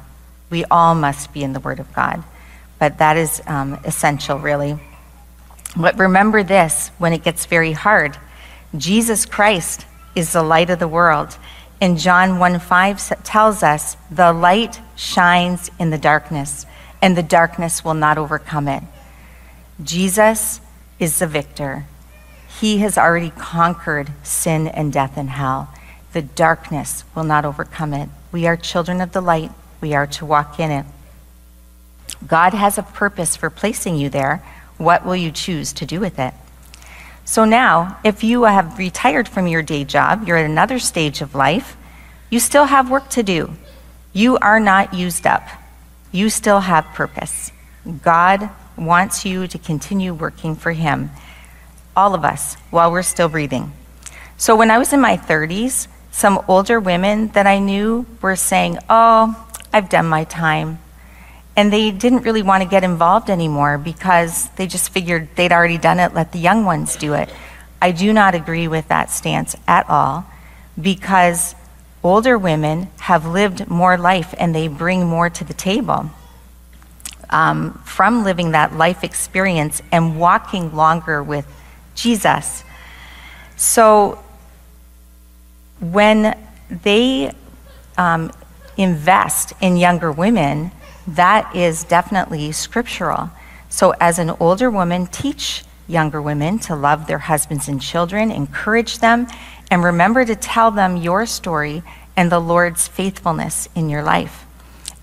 We 0.51 0.63
all 0.65 0.93
must 0.93 1.33
be 1.33 1.43
in 1.43 1.53
the 1.53 1.59
Word 1.59 1.79
of 1.79 1.91
God. 1.93 2.23
But 2.77 2.99
that 2.99 3.17
is 3.17 3.41
um, 3.47 3.79
essential, 3.83 4.37
really. 4.37 4.77
But 5.75 5.97
remember 5.97 6.43
this 6.43 6.89
when 6.99 7.11
it 7.11 7.23
gets 7.23 7.47
very 7.47 7.71
hard 7.71 8.17
Jesus 8.75 9.25
Christ 9.25 9.85
is 10.13 10.33
the 10.33 10.43
light 10.43 10.69
of 10.69 10.79
the 10.79 10.87
world. 10.87 11.37
And 11.79 11.99
John 11.99 12.39
1 12.39 12.59
5 12.59 13.23
tells 13.23 13.61
us, 13.61 13.97
the 14.09 14.33
light 14.33 14.81
shines 14.95 15.69
in 15.79 15.91
the 15.91 15.97
darkness, 15.97 16.65
and 17.01 17.15
the 17.15 17.23
darkness 17.23 17.85
will 17.85 17.93
not 17.93 18.17
overcome 18.17 18.67
it. 18.67 18.83
Jesus 19.83 20.59
is 20.99 21.19
the 21.19 21.27
victor. 21.27 21.85
He 22.59 22.79
has 22.79 22.97
already 22.97 23.29
conquered 23.29 24.11
sin 24.23 24.67
and 24.67 24.91
death 24.91 25.17
and 25.17 25.29
hell. 25.29 25.69
The 26.13 26.23
darkness 26.23 27.03
will 27.13 27.23
not 27.23 27.45
overcome 27.45 27.93
it. 27.93 28.09
We 28.31 28.47
are 28.47 28.57
children 28.57 28.99
of 29.01 29.11
the 29.11 29.21
light. 29.21 29.51
We 29.79 29.93
are 29.93 30.07
to 30.07 30.25
walk 30.25 30.59
in 30.59 30.71
it. 30.71 30.85
God 32.25 32.53
has 32.53 32.79
a 32.79 32.83
purpose 32.83 33.35
for 33.35 33.51
placing 33.51 33.97
you 33.97 34.09
there. 34.09 34.43
What 34.77 35.05
will 35.05 35.15
you 35.15 35.31
choose 35.31 35.71
to 35.73 35.85
do 35.85 35.99
with 35.99 36.17
it? 36.17 36.33
So 37.27 37.43
now, 37.43 37.99
if 38.05 38.23
you 38.23 38.43
have 38.43 38.77
retired 38.77 39.27
from 39.27 39.47
your 39.47 39.61
day 39.61 39.83
job, 39.83 40.25
you're 40.25 40.37
at 40.37 40.45
another 40.45 40.79
stage 40.79 41.19
of 41.19 41.35
life, 41.35 41.75
you 42.29 42.39
still 42.39 42.63
have 42.63 42.89
work 42.89 43.09
to 43.09 43.21
do. 43.21 43.51
You 44.13 44.37
are 44.37 44.61
not 44.61 44.93
used 44.93 45.27
up. 45.27 45.45
You 46.13 46.29
still 46.29 46.61
have 46.61 46.85
purpose. 46.95 47.51
God 48.01 48.49
wants 48.77 49.25
you 49.25 49.45
to 49.45 49.57
continue 49.57 50.13
working 50.13 50.55
for 50.55 50.71
Him, 50.71 51.11
all 51.97 52.15
of 52.15 52.23
us, 52.23 52.55
while 52.71 52.93
we're 52.93 53.03
still 53.03 53.27
breathing. 53.27 53.73
So 54.37 54.55
when 54.55 54.71
I 54.71 54.77
was 54.77 54.93
in 54.93 55.01
my 55.01 55.17
30s, 55.17 55.89
some 56.11 56.41
older 56.47 56.79
women 56.79 57.27
that 57.33 57.45
I 57.45 57.59
knew 57.59 58.05
were 58.21 58.37
saying, 58.37 58.79
Oh, 58.89 59.35
I've 59.73 59.89
done 59.89 60.05
my 60.05 60.23
time. 60.23 60.79
And 61.57 61.73
they 61.73 61.91
didn't 61.91 62.19
really 62.19 62.43
want 62.43 62.63
to 62.63 62.69
get 62.69 62.85
involved 62.85 63.29
anymore 63.29 63.77
because 63.77 64.47
they 64.51 64.67
just 64.67 64.91
figured 64.91 65.27
they'd 65.35 65.51
already 65.51 65.77
done 65.77 65.99
it, 65.99 66.13
let 66.13 66.31
the 66.31 66.39
young 66.39 66.63
ones 66.63 66.95
do 66.95 67.13
it. 67.15 67.29
I 67.81 67.91
do 67.91 68.13
not 68.13 68.33
agree 68.33 68.69
with 68.69 68.87
that 68.87 69.09
stance 69.09 69.55
at 69.67 69.89
all 69.89 70.25
because 70.79 71.55
older 72.03 72.37
women 72.37 72.89
have 72.99 73.25
lived 73.25 73.67
more 73.69 73.97
life 73.97 74.33
and 74.37 74.55
they 74.55 74.69
bring 74.69 75.05
more 75.05 75.29
to 75.29 75.43
the 75.43 75.53
table 75.53 76.09
um, 77.29 77.73
from 77.85 78.23
living 78.23 78.51
that 78.51 78.73
life 78.73 79.03
experience 79.03 79.81
and 79.91 80.19
walking 80.19 80.75
longer 80.75 81.21
with 81.21 81.45
Jesus. 81.95 82.63
So 83.57 84.23
when 85.79 86.37
they 86.69 87.33
um, 87.97 88.31
invest 88.77 89.53
in 89.61 89.77
younger 89.77 90.11
women, 90.11 90.71
that 91.07 91.55
is 91.55 91.83
definitely 91.83 92.51
scriptural. 92.51 93.31
So, 93.69 93.93
as 93.99 94.19
an 94.19 94.31
older 94.39 94.69
woman, 94.69 95.07
teach 95.07 95.63
younger 95.87 96.21
women 96.21 96.59
to 96.59 96.75
love 96.75 97.07
their 97.07 97.19
husbands 97.19 97.67
and 97.67 97.81
children, 97.81 98.31
encourage 98.31 98.99
them, 98.99 99.27
and 99.71 99.83
remember 99.83 100.25
to 100.25 100.35
tell 100.35 100.71
them 100.71 100.97
your 100.97 101.25
story 101.25 101.83
and 102.15 102.31
the 102.31 102.39
Lord's 102.39 102.87
faithfulness 102.87 103.69
in 103.75 103.89
your 103.89 104.03
life. 104.03 104.45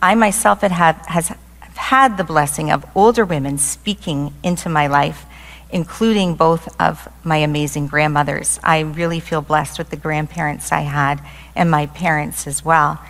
I 0.02 0.14
myself 0.14 0.60
have, 0.60 0.96
has 1.06 1.32
had 1.74 2.16
the 2.16 2.24
blessing 2.24 2.70
of 2.70 2.84
older 2.94 3.24
women 3.24 3.58
speaking 3.58 4.34
into 4.42 4.68
my 4.68 4.86
life, 4.86 5.24
including 5.70 6.34
both 6.34 6.68
of 6.80 7.08
my 7.24 7.38
amazing 7.38 7.86
grandmothers. 7.86 8.60
I 8.62 8.80
really 8.80 9.20
feel 9.20 9.40
blessed 9.40 9.78
with 9.78 9.90
the 9.90 9.96
grandparents 9.96 10.72
I 10.72 10.80
had 10.80 11.20
and 11.56 11.70
my 11.70 11.86
parents 11.86 12.46
as 12.46 12.64
well. 12.64 13.00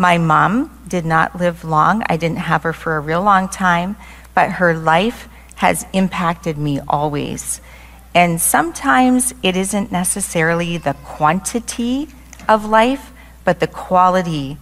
My 0.00 0.16
mom 0.16 0.70
did 0.88 1.04
not 1.04 1.38
live 1.38 1.62
long. 1.62 2.02
I 2.06 2.16
didn't 2.16 2.38
have 2.38 2.62
her 2.62 2.72
for 2.72 2.96
a 2.96 3.00
real 3.00 3.20
long 3.20 3.50
time, 3.50 3.96
but 4.34 4.52
her 4.52 4.72
life 4.72 5.28
has 5.56 5.84
impacted 5.92 6.56
me 6.56 6.80
always. 6.88 7.60
And 8.14 8.40
sometimes 8.40 9.34
it 9.42 9.58
isn't 9.58 9.92
necessarily 9.92 10.78
the 10.78 10.94
quantity 11.04 12.08
of 12.48 12.64
life, 12.64 13.12
but 13.44 13.60
the 13.60 13.66
quality 13.66 14.56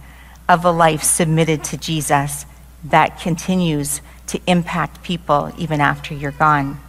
of 0.49 0.65
a 0.65 0.71
life 0.71 1.03
submitted 1.03 1.63
to 1.63 1.77
Jesus 1.77 2.45
that 2.83 3.21
continues 3.21 4.01
to 4.27 4.41
impact 4.45 5.03
people 5.03 5.53
even 5.57 5.79
after 5.79 6.13
you're 6.13 6.31
gone. 6.31 6.81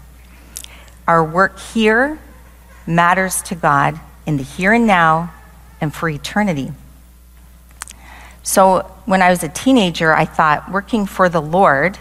Our 1.07 1.23
work 1.23 1.61
here 1.61 2.19
matters 2.85 3.43
to 3.43 3.55
God 3.55 4.01
in 4.27 4.39
the 4.39 4.43
here 4.43 4.73
and 4.73 4.89
now 4.89 5.33
and 5.81 5.95
for 5.95 6.09
eternity. 6.09 6.73
So 8.43 8.81
when 9.05 9.23
I 9.23 9.31
was 9.31 9.43
a 9.43 9.49
teenager, 9.49 10.15
I 10.15 10.25
thought 10.25 10.71
working 10.71 11.07
for 11.07 11.29
the 11.29 11.43
Lord 11.43 11.99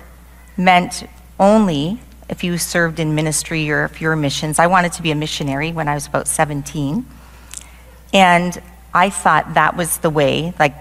meant 0.56 1.04
only 1.40 2.00
if 2.30 2.44
you 2.44 2.58
served 2.58 3.00
in 3.00 3.16
ministry 3.16 3.70
or 3.72 3.86
if 3.86 4.02
you 4.02 4.08
were 4.08 4.16
missions. 4.16 4.60
I 4.60 4.68
wanted 4.68 4.94
to 4.94 5.02
be 5.02 5.12
a 5.12 5.16
missionary 5.16 5.72
when 5.72 5.88
I 5.88 5.96
was 5.96 6.08
about 6.08 6.28
17. 6.28 7.06
And 8.14 8.62
I 8.94 9.10
thought 9.10 9.56
that 9.56 9.76
was 9.76 9.98
the 9.98 10.10
way, 10.10 10.54
like 10.60 10.76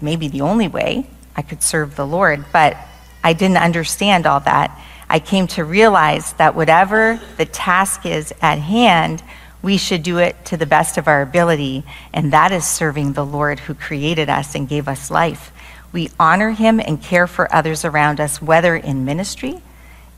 maybe 0.00 0.28
the 0.28 0.40
only 0.40 0.68
way 0.68 1.06
I 1.36 1.42
could 1.42 1.62
serve 1.62 1.96
the 1.96 2.06
Lord. 2.06 2.44
But 2.52 2.76
I 3.22 3.32
didn't 3.34 3.58
understand 3.58 4.26
all 4.26 4.40
that. 4.40 4.78
I 5.08 5.18
came 5.18 5.46
to 5.48 5.64
realize 5.64 6.32
that 6.34 6.54
whatever 6.54 7.20
the 7.36 7.44
task 7.44 8.06
is 8.06 8.32
at 8.40 8.58
hand, 8.58 9.22
we 9.62 9.76
should 9.76 10.02
do 10.02 10.18
it 10.18 10.44
to 10.46 10.56
the 10.56 10.66
best 10.66 10.98
of 10.98 11.06
our 11.06 11.22
ability, 11.22 11.84
and 12.12 12.32
that 12.32 12.50
is 12.50 12.66
serving 12.66 13.12
the 13.12 13.24
Lord 13.24 13.60
who 13.60 13.74
created 13.74 14.28
us 14.28 14.54
and 14.54 14.68
gave 14.68 14.88
us 14.88 15.10
life. 15.10 15.52
We 15.92 16.10
honor 16.18 16.50
him 16.50 16.80
and 16.80 17.00
care 17.00 17.26
for 17.26 17.52
others 17.54 17.84
around 17.84 18.20
us, 18.20 18.42
whether 18.42 18.74
in 18.74 19.04
ministry, 19.04 19.62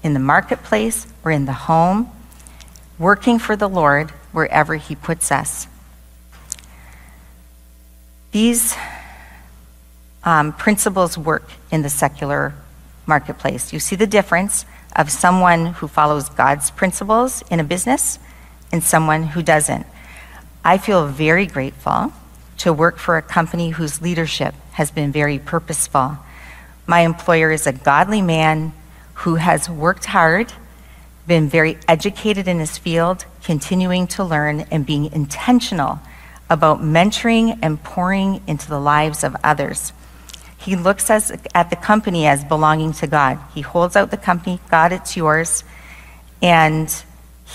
in 0.03 0.15
the 0.15 0.21
marketplace, 0.21 1.07
or 1.25 1.31
in 1.31 1.45
the 1.45 1.53
home, 1.53 2.11
working 2.99 3.39
for 3.39 3.55
the 3.55 3.69
Lord 3.69 4.11
wherever 4.33 4.77
he 4.77 4.95
puts 4.95 5.31
us. 5.31 5.67
These 8.33 8.75
um, 10.25 10.53
principles 10.53 11.19
work 11.19 11.51
in 11.71 11.83
the 11.83 11.91
secular 11.91 12.55
marketplace. 13.07 13.73
You 13.73 13.79
see 13.79 13.97
the 13.97 14.07
difference 14.07 14.65
of 14.97 15.11
someone 15.11 15.67
who 15.67 15.89
follows 15.89 16.29
God's 16.31 16.71
principles 16.71 17.43
in 17.51 17.61
a 17.61 17.65
business 17.65 18.19
and 18.75 18.83
someone 18.83 19.23
who 19.23 19.41
doesn't. 19.41 19.87
I 20.65 20.79
feel 20.79 21.07
very 21.07 21.47
grateful 21.47 22.13
to 22.59 22.73
work 22.73 22.99
for 22.99 23.17
a 23.17 23.23
company 23.23 23.71
whose 23.71 24.03
leadership 24.03 24.53
has 24.73 24.91
been 24.91 25.13
very 25.13 25.39
purposeful. 25.39 26.19
My 26.85 27.03
employer 27.03 27.53
is 27.53 27.69
a 27.69 27.73
godly 27.73 28.21
man 28.21 28.73
who 29.23 29.37
has 29.37 29.71
worked 29.71 30.07
hard, 30.07 30.53
been 31.25 31.49
very 31.49 31.79
educated 31.87 32.49
in 32.49 32.59
his 32.59 32.77
field, 32.77 33.27
continuing 33.45 34.09
to 34.09 34.25
learn, 34.25 34.63
and 34.73 34.85
being 34.85 35.13
intentional 35.13 36.01
about 36.51 36.81
mentoring 36.81 37.57
and 37.63 37.81
pouring 37.81 38.43
into 38.49 38.69
the 38.69 38.81
lives 38.81 39.23
of 39.23 39.37
others. 39.45 39.93
He 40.59 40.75
looks 40.75 41.11
as, 41.11 41.31
at 41.55 41.71
the 41.71 41.77
company 41.77 42.27
as 42.27 42.43
belonging 42.43 42.93
to 42.95 43.07
God. 43.07 43.39
He 43.55 43.61
holds 43.61 43.95
out 43.95 44.11
the 44.11 44.17
company, 44.17 44.59
God, 44.69 44.93
it's 44.93 45.17
yours, 45.17 45.63
and 46.43 46.93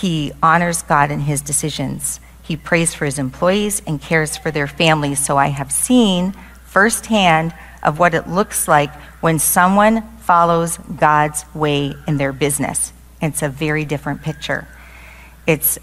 he 0.01 0.31
honors 0.41 0.81
God 0.81 1.11
in 1.11 1.21
his 1.21 1.41
decisions. 1.41 2.19
He 2.43 2.55
prays 2.55 2.93
for 2.93 3.05
his 3.05 3.19
employees 3.19 3.81
and 3.85 4.01
cares 4.01 4.37
for 4.37 4.51
their 4.51 4.67
families. 4.67 5.23
So 5.23 5.37
I 5.37 5.47
have 5.47 5.71
seen 5.71 6.33
firsthand 6.65 7.53
of 7.83 7.99
what 7.99 8.13
it 8.13 8.27
looks 8.27 8.67
like 8.67 8.93
when 9.21 9.39
someone 9.39 10.01
follows 10.19 10.77
God's 10.77 11.43
way 11.53 11.93
in 12.07 12.17
their 12.17 12.33
business. 12.33 12.93
It's 13.21 13.41
a 13.41 13.49
very 13.49 13.85
different 13.85 14.21
picture. 14.21 14.67
It's 15.45 15.77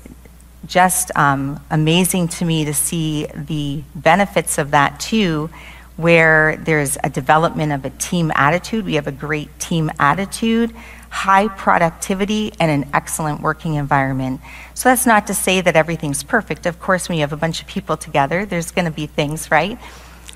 just 0.67 1.11
um, 1.17 1.61
amazing 1.71 2.29
to 2.29 2.45
me 2.45 2.65
to 2.65 2.75
see 2.75 3.27
the 3.35 3.83
benefits 3.95 4.59
of 4.59 4.71
that 4.73 4.99
too, 5.01 5.51
where 5.97 6.57
there's 6.57 6.99
a 7.03 7.11
development 7.11 7.73
of 7.73 7.85
a 7.85 7.91
team 7.91 8.33
attitude. 8.35 8.85
We 8.85 8.95
have 8.95 9.07
a 9.07 9.13
great 9.13 9.59
team 9.59 9.91
attitude, 9.99 10.75
high 11.17 11.49
productivity, 11.49 12.53
and 12.61 12.71
an 12.71 12.91
excellent 12.93 13.41
working 13.41 13.75
environment. 13.75 14.39
So 14.75 14.91
that's 14.91 15.07
not 15.07 15.27
to 15.29 15.35
say 15.35 15.63
that 15.63 15.75
everything's 15.75 16.23
perfect. 16.23 16.67
Of 16.67 16.79
course, 16.79 17.09
when 17.09 17.17
you 17.17 17.23
have 17.23 17.33
a 17.33 17.39
bunch 17.39 17.63
of 17.63 17.67
people 17.67 17.97
together, 17.97 18.45
there's 18.45 18.71
going 18.71 18.85
to 18.85 18.91
be 18.91 19.07
things, 19.07 19.51
right? 19.51 19.79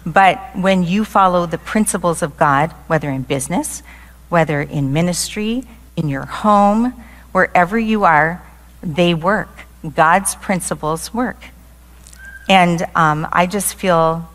But 0.06 0.40
when 0.54 0.82
you 0.82 1.04
follow 1.04 1.44
the 1.44 1.58
principles 1.58 2.22
of 2.22 2.38
God, 2.38 2.72
whether 2.86 3.10
in 3.10 3.22
business, 3.22 3.82
whether 4.30 4.62
in 4.62 4.94
ministry, 4.94 5.64
in 5.96 6.08
your 6.08 6.24
home, 6.24 6.94
wherever 7.32 7.78
you 7.78 8.04
are, 8.04 8.42
they 8.82 9.12
work. 9.12 9.50
God's 9.84 10.34
principles 10.36 11.12
work. 11.12 11.44
And 12.48 12.86
um, 12.94 13.28
I 13.30 13.46
just 13.46 13.74
feel 13.74 14.29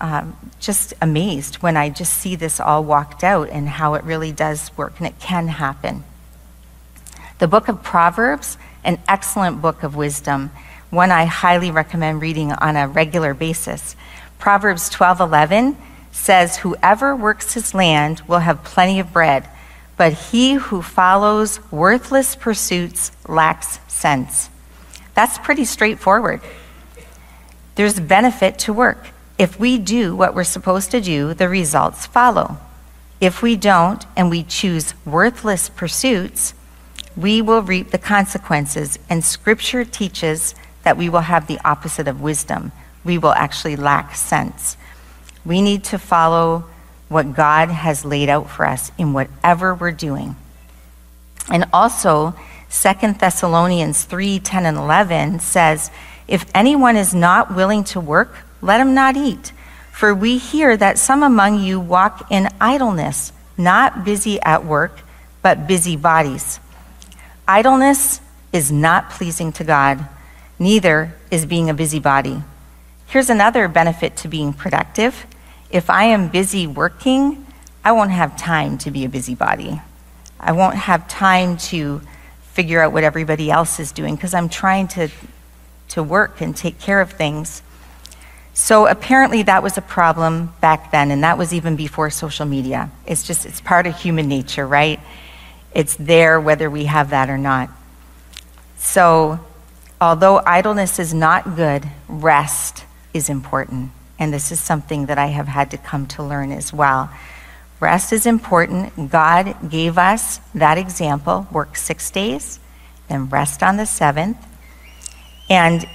um, 0.00 0.36
just 0.60 0.94
amazed 1.00 1.56
when 1.56 1.76
I 1.76 1.88
just 1.88 2.12
see 2.14 2.36
this 2.36 2.60
all 2.60 2.84
walked 2.84 3.24
out 3.24 3.48
and 3.50 3.68
how 3.68 3.94
it 3.94 4.04
really 4.04 4.32
does 4.32 4.70
work 4.76 4.94
and 4.98 5.06
it 5.06 5.18
can 5.18 5.48
happen. 5.48 6.04
The 7.38 7.48
book 7.48 7.68
of 7.68 7.82
Proverbs, 7.82 8.56
an 8.84 8.98
excellent 9.08 9.60
book 9.60 9.82
of 9.82 9.96
wisdom, 9.96 10.50
one 10.90 11.10
I 11.10 11.24
highly 11.24 11.70
recommend 11.70 12.22
reading 12.22 12.52
on 12.52 12.76
a 12.76 12.88
regular 12.88 13.34
basis. 13.34 13.96
Proverbs 14.38 14.88
12:11 14.88 15.76
says, 16.12 16.58
"Whoever 16.58 17.14
works 17.14 17.54
his 17.54 17.74
land 17.74 18.22
will 18.26 18.40
have 18.40 18.64
plenty 18.64 19.00
of 19.00 19.12
bread, 19.12 19.48
but 19.96 20.12
he 20.12 20.54
who 20.54 20.82
follows 20.82 21.60
worthless 21.70 22.34
pursuits 22.34 23.12
lacks 23.26 23.80
sense." 23.88 24.48
That's 25.14 25.38
pretty 25.38 25.64
straightforward. 25.64 26.40
There's 27.74 28.00
benefit 28.00 28.58
to 28.60 28.72
work. 28.72 29.08
If 29.38 29.60
we 29.60 29.78
do 29.78 30.16
what 30.16 30.34
we're 30.34 30.44
supposed 30.44 30.90
to 30.92 31.00
do, 31.00 31.34
the 31.34 31.48
results 31.48 32.06
follow. 32.06 32.58
If 33.20 33.42
we 33.42 33.56
don't 33.56 34.04
and 34.16 34.30
we 34.30 34.42
choose 34.42 34.94
worthless 35.04 35.68
pursuits, 35.68 36.54
we 37.16 37.40
will 37.42 37.62
reap 37.62 37.90
the 37.90 37.98
consequences. 37.98 38.98
And 39.08 39.24
scripture 39.24 39.84
teaches 39.84 40.54
that 40.82 40.96
we 40.96 41.08
will 41.08 41.20
have 41.20 41.46
the 41.46 41.58
opposite 41.64 42.08
of 42.08 42.20
wisdom. 42.20 42.72
We 43.04 43.18
will 43.18 43.32
actually 43.32 43.76
lack 43.76 44.14
sense. 44.14 44.76
We 45.44 45.62
need 45.62 45.84
to 45.84 45.98
follow 45.98 46.64
what 47.08 47.34
God 47.34 47.68
has 47.68 48.04
laid 48.04 48.28
out 48.28 48.50
for 48.50 48.66
us 48.66 48.90
in 48.98 49.12
whatever 49.12 49.74
we're 49.74 49.92
doing. 49.92 50.36
And 51.48 51.66
also, 51.72 52.34
Second 52.68 53.20
Thessalonians 53.20 54.04
3 54.04 54.40
10 54.40 54.66
and 54.66 54.76
11 54.76 55.40
says, 55.40 55.90
If 56.26 56.44
anyone 56.54 56.96
is 56.96 57.14
not 57.14 57.54
willing 57.54 57.84
to 57.84 58.00
work, 58.00 58.45
let 58.60 58.80
him 58.80 58.94
not 58.94 59.16
eat. 59.16 59.52
For 59.92 60.14
we 60.14 60.38
hear 60.38 60.76
that 60.76 60.98
some 60.98 61.22
among 61.22 61.60
you 61.60 61.80
walk 61.80 62.30
in 62.30 62.48
idleness, 62.60 63.32
not 63.56 64.04
busy 64.04 64.40
at 64.42 64.64
work, 64.64 65.00
but 65.42 65.66
busy 65.66 65.96
bodies. 65.96 66.60
Idleness 67.48 68.20
is 68.52 68.72
not 68.72 69.10
pleasing 69.10 69.52
to 69.52 69.64
God, 69.64 70.06
neither 70.58 71.14
is 71.30 71.46
being 71.46 71.70
a 71.70 71.74
busybody. 71.74 72.42
Here's 73.06 73.30
another 73.30 73.68
benefit 73.68 74.16
to 74.18 74.28
being 74.28 74.52
productive. 74.52 75.26
If 75.70 75.88
I 75.88 76.04
am 76.04 76.28
busy 76.28 76.66
working, 76.66 77.46
I 77.84 77.92
won't 77.92 78.10
have 78.10 78.36
time 78.36 78.78
to 78.78 78.90
be 78.90 79.04
a 79.04 79.08
busybody. 79.08 79.80
I 80.40 80.52
won't 80.52 80.74
have 80.74 81.06
time 81.08 81.56
to 81.70 82.00
figure 82.52 82.82
out 82.82 82.92
what 82.92 83.04
everybody 83.04 83.50
else 83.50 83.78
is 83.78 83.92
doing 83.92 84.16
because 84.16 84.34
I'm 84.34 84.48
trying 84.48 84.88
to, 84.88 85.08
to 85.90 86.02
work 86.02 86.40
and 86.40 86.56
take 86.56 86.80
care 86.80 87.00
of 87.00 87.12
things. 87.12 87.62
So 88.56 88.86
apparently 88.86 89.42
that 89.42 89.62
was 89.62 89.76
a 89.76 89.82
problem 89.82 90.54
back 90.62 90.90
then, 90.90 91.10
and 91.10 91.22
that 91.24 91.36
was 91.36 91.52
even 91.52 91.76
before 91.76 92.08
social 92.08 92.46
media. 92.46 92.90
It's 93.04 93.22
just, 93.22 93.44
it's 93.44 93.60
part 93.60 93.86
of 93.86 93.94
human 93.98 94.28
nature, 94.28 94.66
right? 94.66 94.98
It's 95.74 95.94
there 95.96 96.40
whether 96.40 96.70
we 96.70 96.86
have 96.86 97.10
that 97.10 97.28
or 97.28 97.36
not. 97.36 97.68
So, 98.78 99.40
although 100.00 100.40
idleness 100.46 100.98
is 100.98 101.12
not 101.12 101.54
good, 101.54 101.86
rest 102.08 102.86
is 103.12 103.28
important. 103.28 103.90
And 104.18 104.32
this 104.32 104.50
is 104.50 104.58
something 104.58 105.04
that 105.04 105.18
I 105.18 105.26
have 105.26 105.48
had 105.48 105.70
to 105.72 105.76
come 105.76 106.06
to 106.06 106.22
learn 106.22 106.50
as 106.50 106.72
well. 106.72 107.10
Rest 107.78 108.10
is 108.10 108.24
important. 108.24 109.10
God 109.10 109.70
gave 109.70 109.98
us 109.98 110.40
that 110.54 110.78
example 110.78 111.46
work 111.52 111.76
six 111.76 112.10
days, 112.10 112.58
then 113.08 113.28
rest 113.28 113.62
on 113.62 113.76
the 113.76 113.84
seventh. 113.84 114.38
And 115.50 115.86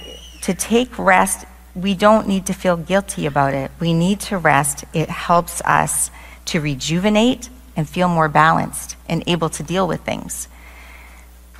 to 0.42 0.54
take 0.54 0.96
rest, 0.96 1.44
we 1.74 1.94
don't 1.94 2.28
need 2.28 2.46
to 2.46 2.52
feel 2.52 2.76
guilty 2.76 3.26
about 3.26 3.54
it. 3.54 3.70
We 3.80 3.94
need 3.94 4.20
to 4.20 4.38
rest. 4.38 4.84
It 4.92 5.08
helps 5.08 5.62
us 5.62 6.10
to 6.46 6.60
rejuvenate 6.60 7.48
and 7.76 7.88
feel 7.88 8.08
more 8.08 8.28
balanced 8.28 8.96
and 9.08 9.24
able 9.26 9.48
to 9.50 9.62
deal 9.62 9.88
with 9.88 10.02
things. 10.02 10.48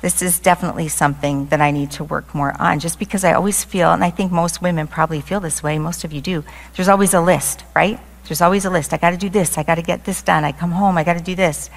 This 0.01 0.21
is 0.21 0.39
definitely 0.39 0.89
something 0.89 1.47
that 1.47 1.61
I 1.61 1.71
need 1.71 1.91
to 1.91 2.03
work 2.03 2.35
more 2.35 2.53
on 2.61 2.79
just 2.79 2.99
because 2.99 3.23
I 3.23 3.33
always 3.33 3.63
feel, 3.63 3.91
and 3.91 4.03
I 4.03 4.09
think 4.09 4.31
most 4.31 4.61
women 4.61 4.85
probably 4.85 5.21
feel 5.21 5.39
this 5.39 5.63
way, 5.63 5.79
most 5.79 6.03
of 6.03 6.11
you 6.11 6.19
do, 6.19 6.43
there's 6.75 6.89
always 6.89 7.13
a 7.13 7.21
list, 7.21 7.63
right? 7.73 7.99
There's 8.25 8.41
always 8.41 8.65
a 8.65 8.69
list. 8.69 8.93
I 8.93 8.97
got 8.97 9.11
to 9.11 9.17
do 9.17 9.29
this. 9.29 9.57
I 9.57 9.63
got 9.63 9.75
to 9.75 9.81
get 9.81 10.05
this 10.05 10.21
done. 10.21 10.43
I 10.43 10.51
come 10.51 10.71
home. 10.71 10.97
I 10.97 11.03
got 11.03 11.17
to 11.17 11.23
do 11.23 11.35
this. 11.35 11.69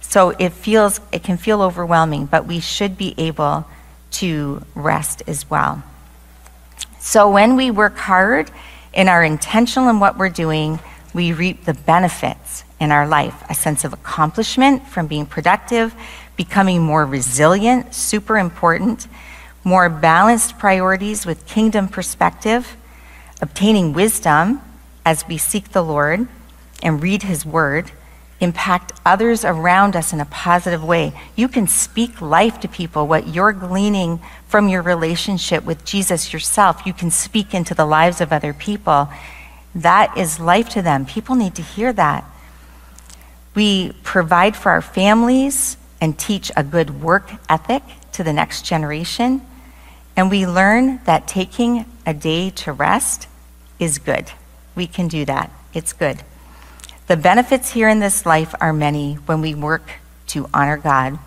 So 0.00 0.30
it 0.30 0.50
feels, 0.50 1.00
it 1.12 1.22
can 1.22 1.36
feel 1.36 1.62
overwhelming, 1.62 2.26
but 2.26 2.46
we 2.46 2.60
should 2.60 2.98
be 2.98 3.14
able 3.16 3.66
to 4.12 4.64
rest 4.74 5.22
as 5.26 5.48
well. 5.48 5.82
So 7.00 7.30
when 7.30 7.56
we 7.56 7.70
work 7.70 7.96
hard 7.96 8.50
and 8.92 9.08
are 9.08 9.24
intentional 9.24 9.88
in 9.88 10.00
what 10.00 10.18
we're 10.18 10.28
doing, 10.28 10.78
we 11.14 11.32
reap 11.32 11.64
the 11.64 11.74
benefits. 11.74 12.64
in 12.80 12.90
our 12.90 13.06
life 13.06 13.44
a 13.50 13.54
sense 13.54 13.84
of 13.84 13.92
accomplishment 13.92 14.86
from 14.88 15.06
being 15.06 15.26
productive, 15.26 15.94
becoming 16.36 16.80
more 16.80 17.04
resilient, 17.04 17.94
super 17.94 18.38
important, 18.38 19.06
more 19.62 19.90
balanced 19.90 20.58
priorities 20.58 21.26
with 21.26 21.46
kingdom 21.46 21.86
perspective, 21.86 22.76
obtaining 23.42 23.92
wisdom 23.92 24.60
as 25.04 25.28
we 25.28 25.36
seek 25.36 25.72
the 25.72 25.82
Lord 25.82 26.26
and 26.82 27.02
read 27.02 27.24
His 27.24 27.44
Word, 27.44 27.92
impact 28.40 28.92
others 29.04 29.44
around 29.44 29.94
us 29.94 30.12
in 30.12 30.20
a 30.20 30.24
positive 30.24 30.82
way. 30.82 31.12
You 31.36 31.46
can 31.46 31.66
speak 31.66 32.20
life 32.20 32.60
to 32.60 32.68
people, 32.68 33.06
what 33.06 33.28
you're 33.28 33.52
gleaning 33.52 34.20
from 34.48 34.68
your 34.68 34.82
relationship 34.82 35.64
with 35.64 35.84
Jesus 35.84 36.32
yourself. 36.32 36.86
You 36.86 36.92
can 36.92 37.10
speak 37.10 37.54
into 37.54 37.74
the 37.74 37.84
lives 37.84 38.20
of 38.20 38.32
other 38.32 38.52
people. 38.52 39.08
That 39.74 40.16
is 40.16 40.40
life 40.40 40.70
to 40.70 40.82
them. 40.82 41.06
People 41.06 41.36
need 41.36 41.54
to 41.56 41.62
hear 41.62 41.92
that. 41.92 42.24
We 43.54 43.92
provide 44.02 44.56
for 44.56 44.70
our 44.70 44.82
families 44.82 45.76
and 46.00 46.18
teach 46.18 46.50
a 46.56 46.64
good 46.64 47.02
work 47.02 47.30
ethic 47.48 47.82
to 48.12 48.24
the 48.24 48.32
next 48.32 48.64
generation. 48.64 49.42
And 50.16 50.30
we 50.30 50.46
learn 50.46 51.00
that 51.04 51.28
taking 51.28 51.84
a 52.06 52.14
day 52.14 52.50
to 52.50 52.72
rest 52.72 53.28
is 53.78 53.98
good. 53.98 54.32
We 54.74 54.86
can 54.86 55.08
do 55.08 55.24
that. 55.26 55.50
It's 55.74 55.92
good. 55.92 56.22
The 57.10 57.16
benefits 57.16 57.72
here 57.72 57.88
in 57.88 57.98
this 57.98 58.24
life 58.24 58.54
are 58.60 58.72
many 58.72 59.14
when 59.14 59.40
we 59.40 59.52
work 59.52 59.82
to 60.28 60.48
honor 60.54 60.76
God. 60.76 61.18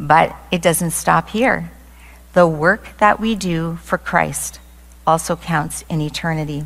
But 0.00 0.34
it 0.50 0.62
doesn't 0.62 0.92
stop 0.92 1.28
here. 1.28 1.70
The 2.32 2.46
work 2.46 2.96
that 3.00 3.20
we 3.20 3.34
do 3.34 3.76
for 3.82 3.98
Christ 3.98 4.60
also 5.06 5.36
counts 5.36 5.84
in 5.90 6.00
eternity. 6.00 6.64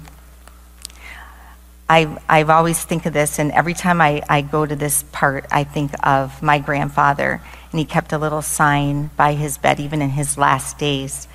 I, 1.90 2.16
I've 2.28 2.48
always 2.48 2.84
think 2.84 3.06
of 3.06 3.12
this, 3.12 3.40
and 3.40 3.50
every 3.50 3.74
time 3.74 4.00
I, 4.00 4.22
I 4.28 4.42
go 4.42 4.64
to 4.64 4.76
this 4.76 5.02
part, 5.10 5.44
I 5.50 5.64
think 5.64 5.90
of 6.06 6.44
my 6.44 6.60
grandfather, 6.60 7.42
and 7.72 7.78
he 7.80 7.84
kept 7.84 8.12
a 8.12 8.18
little 8.18 8.42
sign 8.42 9.10
by 9.16 9.32
his 9.32 9.58
bed, 9.58 9.80
even 9.80 10.00
in 10.00 10.10
his 10.10 10.38
last 10.38 10.78
days. 10.78 11.26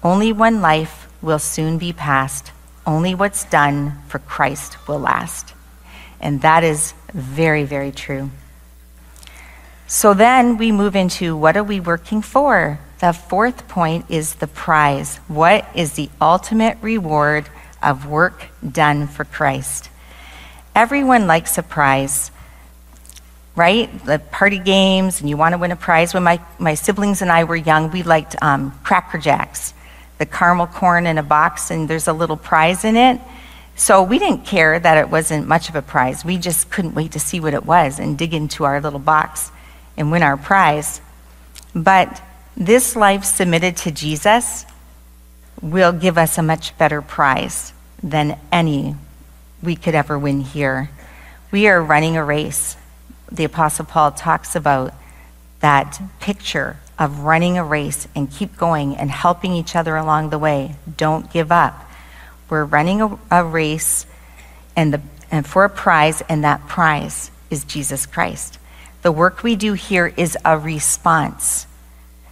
Only 0.00 0.32
one 0.32 0.60
life 0.60 1.08
will 1.20 1.40
soon 1.40 1.76
be 1.76 1.92
past, 1.92 2.52
only 2.86 3.14
what's 3.14 3.44
done 3.44 3.98
for 4.08 4.18
Christ 4.18 4.88
will 4.88 4.98
last. 4.98 5.54
And 6.20 6.40
that 6.42 6.64
is 6.64 6.94
very, 7.12 7.64
very 7.64 7.92
true. 7.92 8.30
So 9.86 10.14
then 10.14 10.56
we 10.56 10.72
move 10.72 10.96
into 10.96 11.36
what 11.36 11.56
are 11.56 11.64
we 11.64 11.80
working 11.80 12.22
for? 12.22 12.80
The 13.00 13.12
fourth 13.12 13.68
point 13.68 14.06
is 14.08 14.36
the 14.36 14.46
prize. 14.46 15.16
What 15.28 15.68
is 15.74 15.92
the 15.92 16.08
ultimate 16.20 16.78
reward 16.80 17.48
of 17.82 18.06
work 18.06 18.46
done 18.66 19.06
for 19.06 19.24
Christ? 19.24 19.90
Everyone 20.74 21.26
likes 21.26 21.58
a 21.58 21.62
prize, 21.62 22.30
right? 23.54 23.90
The 24.04 24.18
party 24.18 24.58
games, 24.58 25.20
and 25.20 25.28
you 25.28 25.36
want 25.36 25.52
to 25.52 25.58
win 25.58 25.70
a 25.70 25.76
prize. 25.76 26.14
When 26.14 26.22
my, 26.22 26.40
my 26.58 26.74
siblings 26.74 27.20
and 27.20 27.30
I 27.30 27.44
were 27.44 27.56
young, 27.56 27.90
we 27.90 28.02
liked 28.02 28.36
um, 28.42 28.72
Cracker 28.82 29.18
Jacks 29.18 29.74
the 30.18 30.26
caramel 30.26 30.66
corn 30.66 31.06
in 31.06 31.18
a 31.18 31.22
box 31.22 31.70
and 31.70 31.88
there's 31.88 32.08
a 32.08 32.12
little 32.12 32.36
prize 32.36 32.84
in 32.84 32.96
it. 32.96 33.20
So 33.76 34.02
we 34.02 34.18
didn't 34.18 34.44
care 34.44 34.78
that 34.78 34.98
it 34.98 35.10
wasn't 35.10 35.48
much 35.48 35.68
of 35.68 35.74
a 35.74 35.82
prize. 35.82 36.24
We 36.24 36.38
just 36.38 36.70
couldn't 36.70 36.94
wait 36.94 37.12
to 37.12 37.20
see 37.20 37.40
what 37.40 37.54
it 37.54 37.66
was 37.66 37.98
and 37.98 38.16
dig 38.16 38.32
into 38.32 38.64
our 38.64 38.80
little 38.80 39.00
box 39.00 39.50
and 39.96 40.12
win 40.12 40.22
our 40.22 40.36
prize. 40.36 41.00
But 41.74 42.22
this 42.56 42.94
life 42.94 43.24
submitted 43.24 43.76
to 43.78 43.90
Jesus 43.90 44.64
will 45.60 45.92
give 45.92 46.16
us 46.16 46.38
a 46.38 46.42
much 46.42 46.76
better 46.78 47.02
prize 47.02 47.72
than 48.02 48.38
any 48.52 48.94
we 49.62 49.74
could 49.74 49.94
ever 49.94 50.18
win 50.18 50.42
here. 50.42 50.90
We 51.50 51.66
are 51.66 51.82
running 51.82 52.16
a 52.16 52.24
race. 52.24 52.76
The 53.32 53.44
Apostle 53.44 53.86
Paul 53.86 54.12
talks 54.12 54.54
about 54.54 54.94
that 55.60 56.00
picture 56.20 56.76
of 56.98 57.20
running 57.20 57.58
a 57.58 57.64
race 57.64 58.06
and 58.14 58.30
keep 58.30 58.56
going 58.56 58.96
and 58.96 59.10
helping 59.10 59.52
each 59.52 59.74
other 59.74 59.96
along 59.96 60.30
the 60.30 60.38
way. 60.38 60.76
Don't 60.96 61.32
give 61.32 61.50
up. 61.50 61.90
We're 62.48 62.64
running 62.64 63.02
a, 63.02 63.18
a 63.30 63.44
race 63.44 64.06
and, 64.76 64.94
the, 64.94 65.00
and 65.30 65.46
for 65.46 65.64
a 65.64 65.70
prize, 65.70 66.22
and 66.28 66.44
that 66.44 66.68
prize 66.68 67.30
is 67.50 67.64
Jesus 67.64 68.06
Christ. 68.06 68.58
The 69.02 69.12
work 69.12 69.42
we 69.42 69.56
do 69.56 69.74
here 69.74 70.12
is 70.16 70.36
a 70.44 70.58
response, 70.58 71.66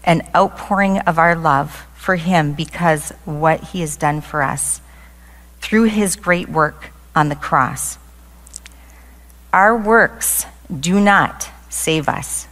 an 0.04 0.22
outpouring 0.34 0.98
of 1.00 1.18
our 1.18 1.34
love 1.34 1.86
for 1.94 2.16
Him 2.16 2.52
because 2.52 3.10
what 3.24 3.62
He 3.62 3.80
has 3.80 3.96
done 3.96 4.20
for 4.20 4.42
us 4.42 4.80
through 5.60 5.84
His 5.84 6.16
great 6.16 6.48
work 6.48 6.90
on 7.14 7.28
the 7.28 7.36
cross. 7.36 7.98
Our 9.52 9.76
works 9.76 10.46
do 10.80 10.98
not 10.98 11.50
save 11.68 12.08
us. 12.08 12.48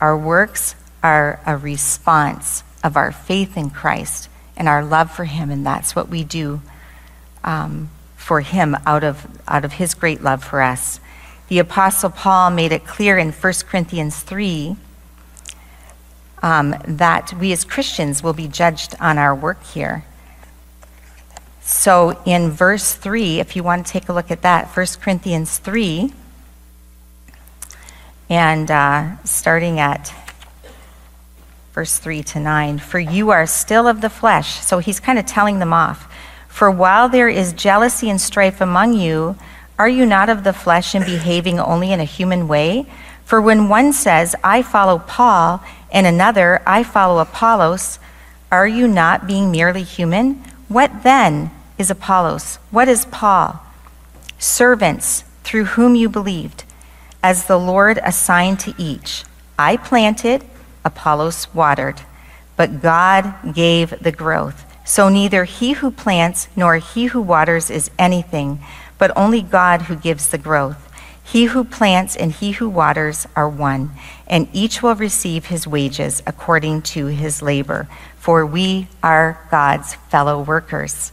Our 0.00 0.16
works 0.16 0.74
are 1.02 1.40
a 1.46 1.56
response 1.56 2.62
of 2.82 2.96
our 2.96 3.12
faith 3.12 3.56
in 3.56 3.70
Christ 3.70 4.28
and 4.56 4.68
our 4.68 4.84
love 4.84 5.10
for 5.10 5.24
Him, 5.24 5.50
and 5.50 5.64
that's 5.64 5.96
what 5.96 6.08
we 6.08 6.24
do 6.24 6.60
um, 7.44 7.90
for 8.16 8.40
Him 8.40 8.76
out 8.86 9.04
of, 9.04 9.26
out 9.48 9.64
of 9.64 9.74
His 9.74 9.94
great 9.94 10.22
love 10.22 10.44
for 10.44 10.60
us. 10.60 11.00
The 11.48 11.58
Apostle 11.58 12.10
Paul 12.10 12.50
made 12.50 12.72
it 12.72 12.86
clear 12.86 13.18
in 13.18 13.32
1 13.32 13.52
Corinthians 13.66 14.20
3 14.20 14.76
um, 16.42 16.74
that 16.86 17.32
we 17.34 17.52
as 17.52 17.64
Christians 17.64 18.22
will 18.22 18.32
be 18.32 18.48
judged 18.48 18.94
on 19.00 19.18
our 19.18 19.34
work 19.34 19.62
here. 19.64 20.04
So 21.60 22.20
in 22.24 22.50
verse 22.50 22.94
3, 22.94 23.40
if 23.40 23.54
you 23.56 23.62
want 23.62 23.86
to 23.86 23.92
take 23.92 24.08
a 24.08 24.12
look 24.12 24.30
at 24.30 24.42
that, 24.42 24.68
1 24.68 24.86
Corinthians 25.00 25.58
3, 25.58 26.12
and 28.28 28.70
uh, 28.70 29.22
starting 29.24 29.80
at 29.80 30.12
verse 31.72 31.98
3 31.98 32.22
to 32.22 32.40
9. 32.40 32.78
For 32.78 32.98
you 32.98 33.30
are 33.30 33.46
still 33.46 33.86
of 33.86 34.00
the 34.00 34.10
flesh. 34.10 34.60
So 34.64 34.78
he's 34.78 35.00
kind 35.00 35.18
of 35.18 35.26
telling 35.26 35.58
them 35.58 35.72
off. 35.72 36.12
For 36.48 36.70
while 36.70 37.08
there 37.08 37.28
is 37.28 37.52
jealousy 37.52 38.10
and 38.10 38.20
strife 38.20 38.60
among 38.60 38.94
you, 38.94 39.36
are 39.78 39.88
you 39.88 40.04
not 40.04 40.28
of 40.28 40.44
the 40.44 40.52
flesh 40.52 40.94
and 40.94 41.06
behaving 41.06 41.58
only 41.58 41.92
in 41.92 42.00
a 42.00 42.04
human 42.04 42.48
way? 42.48 42.86
For 43.24 43.40
when 43.40 43.68
one 43.68 43.92
says, 43.92 44.34
I 44.42 44.62
follow 44.62 44.98
Paul, 44.98 45.62
and 45.90 46.06
another, 46.06 46.60
I 46.66 46.82
follow 46.82 47.20
Apollos, 47.20 47.98
are 48.50 48.66
you 48.66 48.88
not 48.88 49.26
being 49.26 49.50
merely 49.50 49.84
human? 49.84 50.34
What 50.68 51.02
then 51.04 51.50
is 51.78 51.90
Apollos? 51.90 52.56
What 52.70 52.88
is 52.88 53.06
Paul? 53.06 53.60
Servants 54.38 55.24
through 55.44 55.64
whom 55.64 55.94
you 55.94 56.08
believed, 56.08 56.64
as 57.22 57.46
the 57.46 57.58
Lord 57.58 57.98
assigned 58.02 58.60
to 58.60 58.74
each. 58.76 59.24
I 59.58 59.76
planted, 59.76 60.44
Apollos 60.84 61.52
watered, 61.54 62.00
but 62.56 62.82
God 62.82 63.54
gave 63.54 63.90
the 64.02 64.12
growth. 64.12 64.64
So 64.84 65.08
neither 65.08 65.44
he 65.44 65.72
who 65.72 65.90
plants 65.90 66.48
nor 66.56 66.76
he 66.76 67.06
who 67.06 67.20
waters 67.20 67.70
is 67.70 67.90
anything, 67.98 68.60
but 68.98 69.16
only 69.16 69.42
God 69.42 69.82
who 69.82 69.96
gives 69.96 70.28
the 70.28 70.38
growth. 70.38 70.86
He 71.22 71.44
who 71.44 71.62
plants 71.62 72.16
and 72.16 72.32
he 72.32 72.52
who 72.52 72.68
waters 72.68 73.26
are 73.36 73.48
one, 73.48 73.92
and 74.26 74.48
each 74.52 74.82
will 74.82 74.96
receive 74.96 75.46
his 75.46 75.66
wages 75.66 76.22
according 76.26 76.82
to 76.82 77.06
his 77.06 77.40
labor, 77.40 77.88
for 78.16 78.44
we 78.44 78.88
are 79.02 79.46
God's 79.50 79.94
fellow 79.94 80.42
workers. 80.42 81.12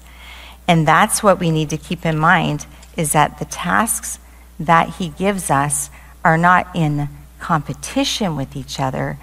And 0.68 0.88
that's 0.88 1.22
what 1.22 1.40
we 1.40 1.52
need 1.52 1.70
to 1.70 1.78
keep 1.78 2.06
in 2.06 2.18
mind 2.18 2.66
is 2.98 3.12
that 3.12 3.38
the 3.38 3.46
tasks 3.46 4.18
that 4.60 4.96
he 4.96 5.10
gives 5.10 5.52
us 5.52 5.92
are 6.26 6.38
not 6.38 6.68
in 6.76 7.10
competition 7.40 8.36
with 8.36 8.56
each 8.56 8.80
other 8.80 9.20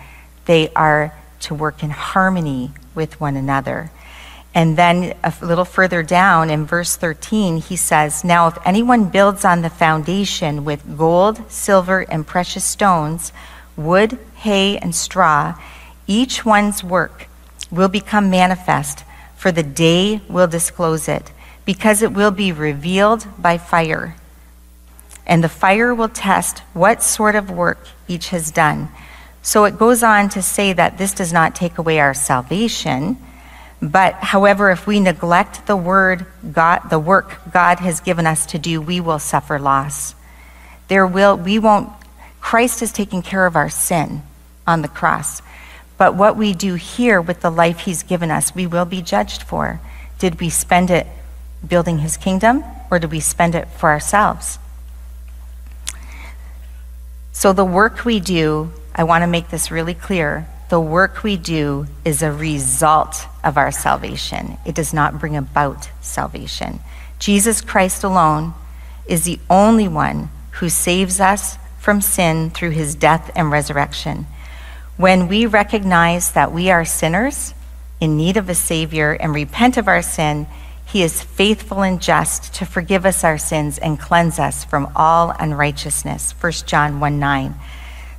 they 0.46 0.70
are 0.74 1.14
to 1.40 1.54
work 1.54 1.82
in 1.82 1.90
harmony 1.90 2.72
with 2.94 3.20
one 3.20 3.36
another. 3.36 3.90
And 4.54 4.76
then 4.76 5.14
a 5.24 5.32
little 5.42 5.64
further 5.64 6.04
down 6.04 6.48
in 6.48 6.64
verse 6.64 6.94
13, 6.94 7.56
he 7.56 7.76
says, 7.76 8.22
Now 8.22 8.46
if 8.46 8.58
anyone 8.64 9.08
builds 9.08 9.44
on 9.44 9.62
the 9.62 9.70
foundation 9.70 10.64
with 10.64 10.96
gold, 10.96 11.50
silver, 11.50 12.00
and 12.08 12.26
precious 12.26 12.64
stones, 12.64 13.32
wood, 13.76 14.18
hay, 14.36 14.78
and 14.78 14.94
straw, 14.94 15.58
each 16.06 16.44
one's 16.44 16.84
work 16.84 17.28
will 17.70 17.88
become 17.88 18.30
manifest, 18.30 19.04
for 19.36 19.50
the 19.50 19.64
day 19.64 20.20
will 20.28 20.46
disclose 20.46 21.08
it, 21.08 21.32
because 21.64 22.00
it 22.00 22.12
will 22.12 22.30
be 22.30 22.52
revealed 22.52 23.26
by 23.36 23.58
fire. 23.58 24.14
And 25.26 25.42
the 25.42 25.48
fire 25.48 25.92
will 25.92 26.08
test 26.08 26.60
what 26.74 27.02
sort 27.02 27.34
of 27.34 27.50
work 27.50 27.88
each 28.06 28.28
has 28.28 28.52
done. 28.52 28.88
So 29.44 29.66
it 29.66 29.78
goes 29.78 30.02
on 30.02 30.30
to 30.30 30.40
say 30.40 30.72
that 30.72 30.96
this 30.96 31.12
does 31.12 31.30
not 31.30 31.54
take 31.54 31.76
away 31.76 32.00
our 32.00 32.14
salvation, 32.14 33.18
but 33.82 34.14
however, 34.14 34.70
if 34.70 34.86
we 34.86 35.00
neglect 35.00 35.66
the 35.66 35.76
word 35.76 36.24
God, 36.50 36.88
the 36.88 36.98
work 36.98 37.40
God 37.52 37.78
has 37.80 38.00
given 38.00 38.26
us 38.26 38.46
to 38.46 38.58
do, 38.58 38.80
we 38.80 39.02
will 39.02 39.18
suffer 39.18 39.58
loss. 39.58 40.14
There 40.88 41.06
will, 41.06 41.36
we 41.36 41.58
won't, 41.58 41.90
Christ 42.40 42.80
has 42.80 42.90
taken 42.90 43.20
care 43.20 43.44
of 43.44 43.54
our 43.54 43.68
sin 43.68 44.22
on 44.66 44.80
the 44.80 44.88
cross. 44.88 45.42
But 45.98 46.14
what 46.14 46.38
we 46.38 46.54
do 46.54 46.76
here 46.76 47.20
with 47.20 47.42
the 47.42 47.50
life 47.50 47.80
he's 47.80 48.02
given 48.02 48.30
us, 48.30 48.54
we 48.54 48.66
will 48.66 48.86
be 48.86 49.02
judged 49.02 49.42
for. 49.42 49.78
Did 50.18 50.40
we 50.40 50.48
spend 50.48 50.90
it 50.90 51.06
building 51.68 51.98
his 51.98 52.16
kingdom 52.16 52.64
or 52.90 52.98
did 52.98 53.12
we 53.12 53.20
spend 53.20 53.54
it 53.54 53.68
for 53.68 53.90
ourselves? 53.90 54.58
So, 57.32 57.52
the 57.52 57.64
work 57.64 58.06
we 58.06 58.20
do, 58.20 58.72
I 58.94 59.04
want 59.04 59.22
to 59.22 59.26
make 59.26 59.50
this 59.50 59.70
really 59.70 59.94
clear 59.94 60.46
the 60.68 60.80
work 60.80 61.22
we 61.22 61.36
do 61.36 61.86
is 62.04 62.22
a 62.22 62.32
result 62.32 63.26
of 63.42 63.56
our 63.56 63.70
salvation. 63.70 64.56
It 64.64 64.74
does 64.74 64.94
not 64.94 65.18
bring 65.18 65.36
about 65.36 65.88
salvation. 66.00 66.80
Jesus 67.18 67.60
Christ 67.60 68.02
alone 68.02 68.54
is 69.06 69.24
the 69.24 69.38
only 69.50 69.88
one 69.88 70.30
who 70.52 70.68
saves 70.68 71.20
us 71.20 71.58
from 71.78 72.00
sin 72.00 72.50
through 72.50 72.70
his 72.70 72.94
death 72.94 73.30
and 73.36 73.50
resurrection. 73.50 74.26
When 74.96 75.28
we 75.28 75.44
recognize 75.46 76.32
that 76.32 76.52
we 76.52 76.70
are 76.70 76.84
sinners 76.84 77.52
in 78.00 78.16
need 78.16 78.36
of 78.36 78.48
a 78.48 78.54
Savior 78.54 79.12
and 79.12 79.34
repent 79.34 79.76
of 79.76 79.88
our 79.88 80.02
sin, 80.02 80.46
he 80.86 81.02
is 81.02 81.22
faithful 81.22 81.82
and 81.82 82.00
just 82.00 82.54
to 82.54 82.64
forgive 82.64 83.04
us 83.04 83.24
our 83.24 83.38
sins 83.38 83.78
and 83.78 83.98
cleanse 83.98 84.38
us 84.38 84.64
from 84.64 84.90
all 84.94 85.34
unrighteousness. 85.38 86.32
1 86.40 86.52
John 86.66 87.00
1 87.00 87.18
9. 87.18 87.54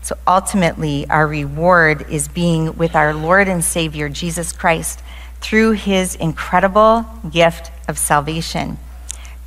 So 0.05 0.15
ultimately, 0.27 1.09
our 1.09 1.25
reward 1.25 2.05
is 2.11 2.27
being 2.27 2.77
with 2.77 2.95
our 2.95 3.11
Lord 3.11 3.47
and 3.47 3.63
Savior, 3.63 4.07
Jesus 4.07 4.51
Christ, 4.51 5.01
through 5.41 5.71
his 5.71 6.13
incredible 6.13 7.07
gift 7.31 7.71
of 7.87 7.97
salvation. 7.97 8.77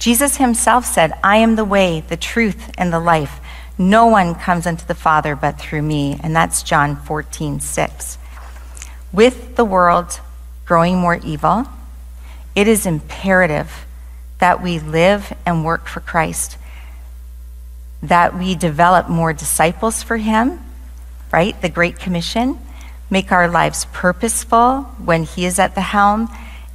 Jesus 0.00 0.38
himself 0.38 0.84
said, 0.84 1.12
I 1.22 1.36
am 1.36 1.54
the 1.54 1.64
way, 1.64 2.00
the 2.00 2.16
truth, 2.16 2.72
and 2.76 2.92
the 2.92 2.98
life. 2.98 3.38
No 3.78 4.06
one 4.06 4.34
comes 4.34 4.66
unto 4.66 4.84
the 4.84 4.96
Father 4.96 5.36
but 5.36 5.60
through 5.60 5.82
me. 5.82 6.18
And 6.24 6.34
that's 6.34 6.64
John 6.64 6.96
14, 6.96 7.60
6. 7.60 8.18
With 9.12 9.54
the 9.54 9.64
world 9.64 10.18
growing 10.64 10.98
more 10.98 11.20
evil, 11.24 11.66
it 12.56 12.66
is 12.66 12.84
imperative 12.84 13.86
that 14.40 14.60
we 14.60 14.80
live 14.80 15.32
and 15.46 15.64
work 15.64 15.86
for 15.86 16.00
Christ 16.00 16.58
that 18.02 18.38
we 18.38 18.54
develop 18.54 19.08
more 19.08 19.32
disciples 19.32 20.02
for 20.02 20.16
Him, 20.16 20.60
right? 21.32 21.60
The 21.60 21.68
Great 21.68 21.98
Commission. 21.98 22.58
Make 23.10 23.32
our 23.32 23.48
lives 23.48 23.86
purposeful 23.92 24.82
when 25.04 25.24
He 25.24 25.44
is 25.44 25.58
at 25.58 25.74
the 25.74 25.80
helm. 25.80 26.28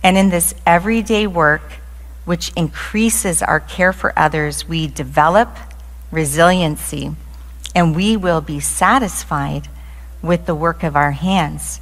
And 0.04 0.18
in 0.18 0.30
this 0.30 0.54
everyday 0.66 1.28
work, 1.28 1.74
which 2.26 2.52
increases 2.56 3.42
our 3.42 3.60
care 3.60 3.94
for 3.94 4.18
others, 4.18 4.68
we 4.68 4.88
develop 4.88 5.58
resiliency 6.12 7.16
and 7.76 7.96
we 7.96 8.16
will 8.16 8.42
be 8.42 8.60
satisfied 8.60 9.68
with 10.22 10.46
the 10.46 10.56
work 10.56 10.84
of 10.84 10.96
our 10.96 11.12
hands. 11.12 11.82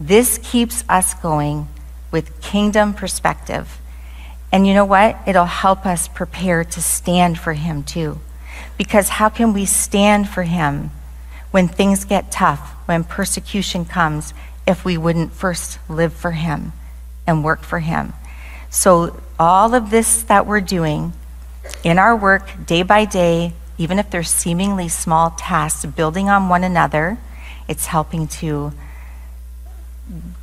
This 0.00 0.38
keeps 0.42 0.84
us 0.88 1.14
going 1.14 1.68
with 2.10 2.40
kingdom 2.40 2.94
perspective. 2.94 3.78
And 4.52 4.66
you 4.66 4.74
know 4.74 4.84
what? 4.84 5.18
It'll 5.26 5.44
help 5.44 5.84
us 5.84 6.08
prepare 6.08 6.64
to 6.64 6.82
stand 6.82 7.38
for 7.38 7.52
Him 7.52 7.82
too. 7.82 8.20
Because 8.76 9.08
how 9.08 9.28
can 9.28 9.52
we 9.52 9.64
stand 9.64 10.28
for 10.28 10.42
him 10.42 10.90
when 11.50 11.68
things 11.68 12.04
get 12.04 12.30
tough, 12.30 12.60
when 12.86 13.04
persecution 13.04 13.84
comes, 13.84 14.34
if 14.66 14.84
we 14.84 14.96
wouldn't 14.96 15.32
first 15.32 15.78
live 15.88 16.12
for 16.12 16.32
him 16.32 16.72
and 17.26 17.44
work 17.44 17.62
for 17.62 17.78
him? 17.78 18.12
So, 18.68 19.20
all 19.38 19.74
of 19.74 19.90
this 19.90 20.22
that 20.24 20.46
we're 20.46 20.60
doing 20.60 21.12
in 21.82 21.98
our 21.98 22.16
work 22.16 22.48
day 22.66 22.82
by 22.82 23.04
day, 23.04 23.52
even 23.78 23.98
if 23.98 24.10
they're 24.10 24.22
seemingly 24.22 24.88
small 24.88 25.30
tasks, 25.30 25.84
building 25.84 26.28
on 26.28 26.48
one 26.48 26.64
another, 26.64 27.18
it's 27.68 27.86
helping 27.86 28.28
to 28.28 28.72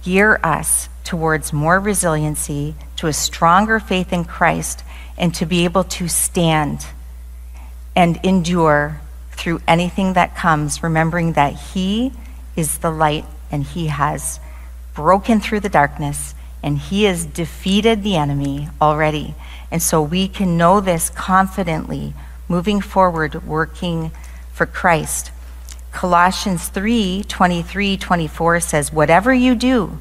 gear 0.03 0.39
us 0.43 0.89
towards 1.03 1.53
more 1.53 1.79
resiliency, 1.79 2.75
to 2.97 3.07
a 3.07 3.13
stronger 3.13 3.79
faith 3.79 4.13
in 4.13 4.25
Christ, 4.25 4.83
and 5.17 5.33
to 5.35 5.45
be 5.45 5.63
able 5.63 5.83
to 5.83 6.07
stand 6.07 6.85
and 7.95 8.19
endure 8.23 9.01
through 9.31 9.61
anything 9.67 10.13
that 10.13 10.35
comes, 10.35 10.83
remembering 10.83 11.33
that 11.33 11.53
He 11.53 12.13
is 12.55 12.79
the 12.79 12.91
light 12.91 13.25
and 13.51 13.63
He 13.63 13.87
has 13.87 14.39
broken 14.93 15.39
through 15.39 15.61
the 15.61 15.69
darkness 15.69 16.35
and 16.61 16.77
He 16.77 17.03
has 17.03 17.25
defeated 17.25 18.03
the 18.03 18.15
enemy 18.15 18.69
already. 18.81 19.35
And 19.69 19.81
so 19.81 20.01
we 20.01 20.27
can 20.27 20.57
know 20.57 20.79
this 20.79 21.09
confidently 21.09 22.13
moving 22.47 22.81
forward, 22.81 23.45
working 23.45 24.11
for 24.51 24.65
Christ. 24.65 25.31
Colossians 25.91 26.69
3 26.69 27.23
23 27.27 27.97
24 27.97 28.59
says, 28.59 28.93
Whatever 28.93 29.33
you 29.33 29.55
do, 29.55 29.97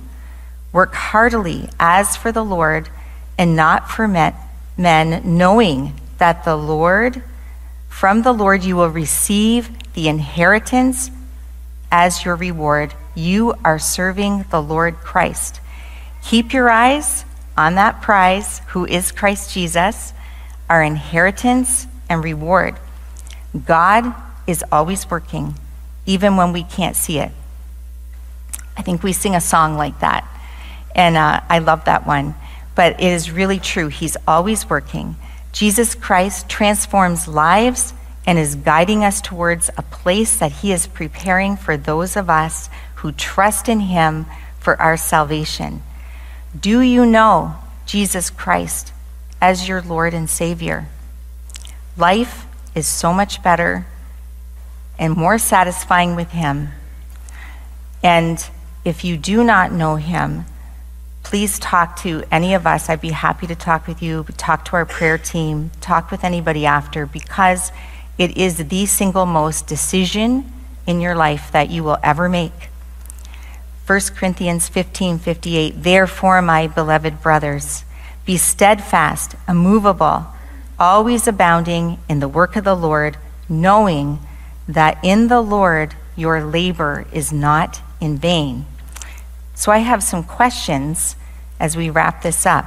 work 0.73 0.95
heartily 0.95 1.69
as 1.79 2.17
for 2.17 2.33
the 2.33 2.45
Lord 2.45 2.89
and 3.37 3.57
not 3.57 3.91
for 3.91 4.09
men, 4.09 4.37
knowing 5.37 5.95
that 6.19 6.45
the 6.45 6.57
Lord 6.57 7.23
from 8.03 8.23
the 8.23 8.33
Lord 8.33 8.65
you 8.65 8.75
will 8.75 8.89
receive 8.89 9.71
the 9.93 10.09
inheritance 10.09 11.09
as 11.93 12.25
your 12.25 12.35
reward. 12.35 12.93
You 13.15 13.55
are 13.65 13.79
serving 13.79 14.45
the 14.51 14.61
Lord 14.61 14.97
Christ. 14.97 15.61
Keep 16.25 16.53
your 16.53 16.69
eyes 16.69 17.25
on 17.57 17.77
that 17.77 18.03
prize, 18.03 18.59
who 18.71 18.85
is 18.85 19.13
Christ 19.13 19.55
Jesus, 19.55 20.13
our 20.69 20.83
inheritance 20.83 21.87
and 22.11 22.25
reward. 22.25 22.75
God 23.67 24.13
is 24.49 24.65
always 24.73 25.09
working, 25.09 25.55
even 26.05 26.37
when 26.37 26.53
we 26.53 26.65
can't 26.65 26.97
see 26.97 27.21
it. 27.21 27.31
I 28.77 28.83
think 28.83 29.05
we 29.05 29.13
sing 29.13 29.37
a 29.37 29.41
song 29.41 29.77
like 29.77 30.01
that, 30.01 30.27
and 30.97 31.17
uh, 31.17 31.41
I 31.49 31.61
love 31.61 31.85
that 31.85 32.05
one. 32.05 32.35
But 32.75 32.95
it 32.95 33.13
is 33.13 33.31
really 33.31 33.61
true. 33.61 33.87
He's 33.87 34.17
always 34.27 34.69
working. 34.69 35.15
Jesus 35.53 35.95
Christ 35.95 36.49
transforms 36.49 37.29
lives 37.29 37.93
and 38.27 38.39
is 38.39 38.55
guiding 38.55 39.05
us 39.05 39.21
towards 39.21 39.71
a 39.77 39.83
place 39.83 40.39
that 40.39 40.53
He 40.53 40.73
is 40.73 40.87
preparing 40.87 41.57
for 41.57 41.77
those 41.77 42.17
of 42.17 42.31
us 42.31 42.71
who 42.97 43.13
trust 43.13 43.69
in 43.69 43.81
Him 43.81 44.27
for 44.59 44.81
our 44.81 44.97
salvation. 44.97 45.83
Do 46.59 46.81
you 46.81 47.05
know 47.05 47.57
Jesus 47.85 48.31
Christ 48.31 48.93
as 49.41 49.69
your 49.69 49.83
Lord 49.83 50.15
and 50.15 50.31
Savior? 50.31 50.87
Life 51.97 52.47
is 52.75 52.87
so 52.87 53.13
much 53.13 53.43
better 53.43 53.87
and 54.99 55.15
more 55.15 55.39
satisfying 55.39 56.15
with 56.15 56.31
Him. 56.31 56.69
And 58.03 58.45
if 58.85 59.05
you 59.05 59.17
do 59.17 59.45
not 59.45 59.73
know 59.73 59.97
Him, 59.97 60.47
please 61.33 61.59
talk 61.59 61.97
to 61.97 62.23
any 62.31 62.53
of 62.53 62.67
us. 62.67 62.91
I'd 62.91 63.01
be 63.01 63.09
happy 63.09 63.47
to 63.47 63.55
talk 63.55 63.87
with 63.87 64.03
you, 64.03 64.23
talk 64.37 64.67
to 64.67 64.77
our 64.77 64.85
prayer 64.85 65.17
team, 65.17 65.71
talk 65.81 66.11
with 66.11 66.25
anybody 66.25 66.67
after, 66.67 67.07
because 67.07 67.73
it 68.19 68.37
is 68.37 68.69
the 68.69 68.85
single 68.85 69.25
most 69.25 69.67
decision 69.67 70.53
in 70.87 71.01
your 71.01 71.15
life 71.15 71.51
that 71.51 71.71
you 71.71 71.83
will 71.83 71.97
ever 72.03 72.29
make. 72.29 72.69
1 73.87 74.01
Corinthians 74.15 74.69
15 74.69 75.19
58, 75.19 75.83
therefore, 75.83 76.43
my 76.43 76.67
beloved 76.67 77.23
brothers, 77.23 77.87
be 78.27 78.37
steadfast, 78.37 79.35
immovable, 79.49 80.27
always 80.79 81.27
abounding 81.27 81.99
in 82.11 82.21
the 82.21 82.29
work 82.29 82.57
of 82.57 82.65
the 82.65 82.77
Lord, 82.77 83.17
knowing 83.49 84.19
that 84.69 84.99
in 85.03 85.29
the 85.29 85.41
Lord 85.41 85.95
your 86.15 86.45
labor 86.45 87.07
is 87.11 87.33
not 87.33 87.81
in 88.03 88.19
vain. 88.19 88.67
So 89.55 89.73
I 89.73 89.79
have 89.79 90.03
some 90.03 90.25
questions 90.25 91.17
as 91.63 91.77
we 91.77 91.89
wrap 91.89 92.23
this 92.23 92.45
up. 92.45 92.67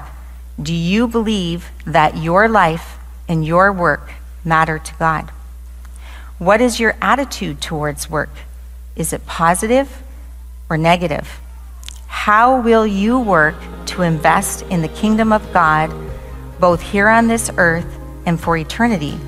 Do 0.59 0.73
you 0.73 1.05
believe 1.05 1.69
that 1.85 2.15
your 2.15 2.47
life 2.47 2.97
and 3.27 3.45
your 3.45 3.73
work 3.73 4.09
matter 4.45 4.79
to 4.79 4.95
God? 4.95 5.29
What 6.39 6.61
is 6.61 6.79
your 6.79 6.95
attitude 7.01 7.59
towards 7.61 8.09
work? 8.09 8.29
Is 8.95 9.11
it 9.11 9.25
positive 9.25 10.01
or 10.69 10.77
negative? 10.77 11.41
How 12.07 12.61
will 12.61 12.87
you 12.87 13.19
work 13.19 13.55
to 13.87 14.01
invest 14.01 14.61
in 14.63 14.81
the 14.81 14.87
kingdom 14.87 15.33
of 15.33 15.51
God, 15.51 15.93
both 16.61 16.81
here 16.81 17.09
on 17.09 17.27
this 17.27 17.51
earth 17.57 17.99
and 18.25 18.39
for 18.39 18.55
eternity? 18.55 19.19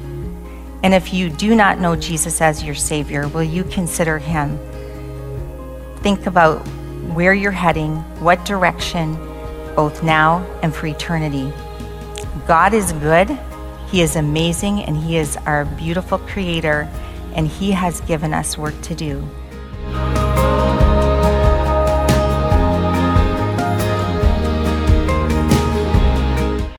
And 0.82 0.94
if 0.94 1.14
you 1.14 1.30
do 1.30 1.56
not 1.56 1.80
know 1.80 1.98
Jesus 1.98 2.40
as 2.40 2.64
your 2.64 2.76
Savior, 2.76 3.28
will 3.28 3.44
you 3.44 3.66
consider 3.66 4.18
Him? 4.18 4.58
Think 5.98 6.26
about 6.26 6.66
where 7.14 7.34
you're 7.34 7.52
heading, 7.52 7.98
what 8.22 8.46
direction, 8.46 9.27
both 9.78 10.02
now 10.02 10.44
and 10.64 10.76
for 10.76 10.88
eternity. 10.88 11.54
God 12.48 12.74
is 12.74 12.92
good, 12.94 13.30
He 13.92 14.02
is 14.02 14.16
amazing, 14.16 14.82
and 14.82 14.98
He 14.98 15.18
is 15.18 15.38
our 15.46 15.66
beautiful 15.66 16.18
Creator, 16.18 16.90
and 17.36 17.48
He 17.48 17.72
has 17.72 18.02
given 18.02 18.34
us 18.34 18.58
work 18.58 18.74
to 18.82 18.96
do. 18.96 19.24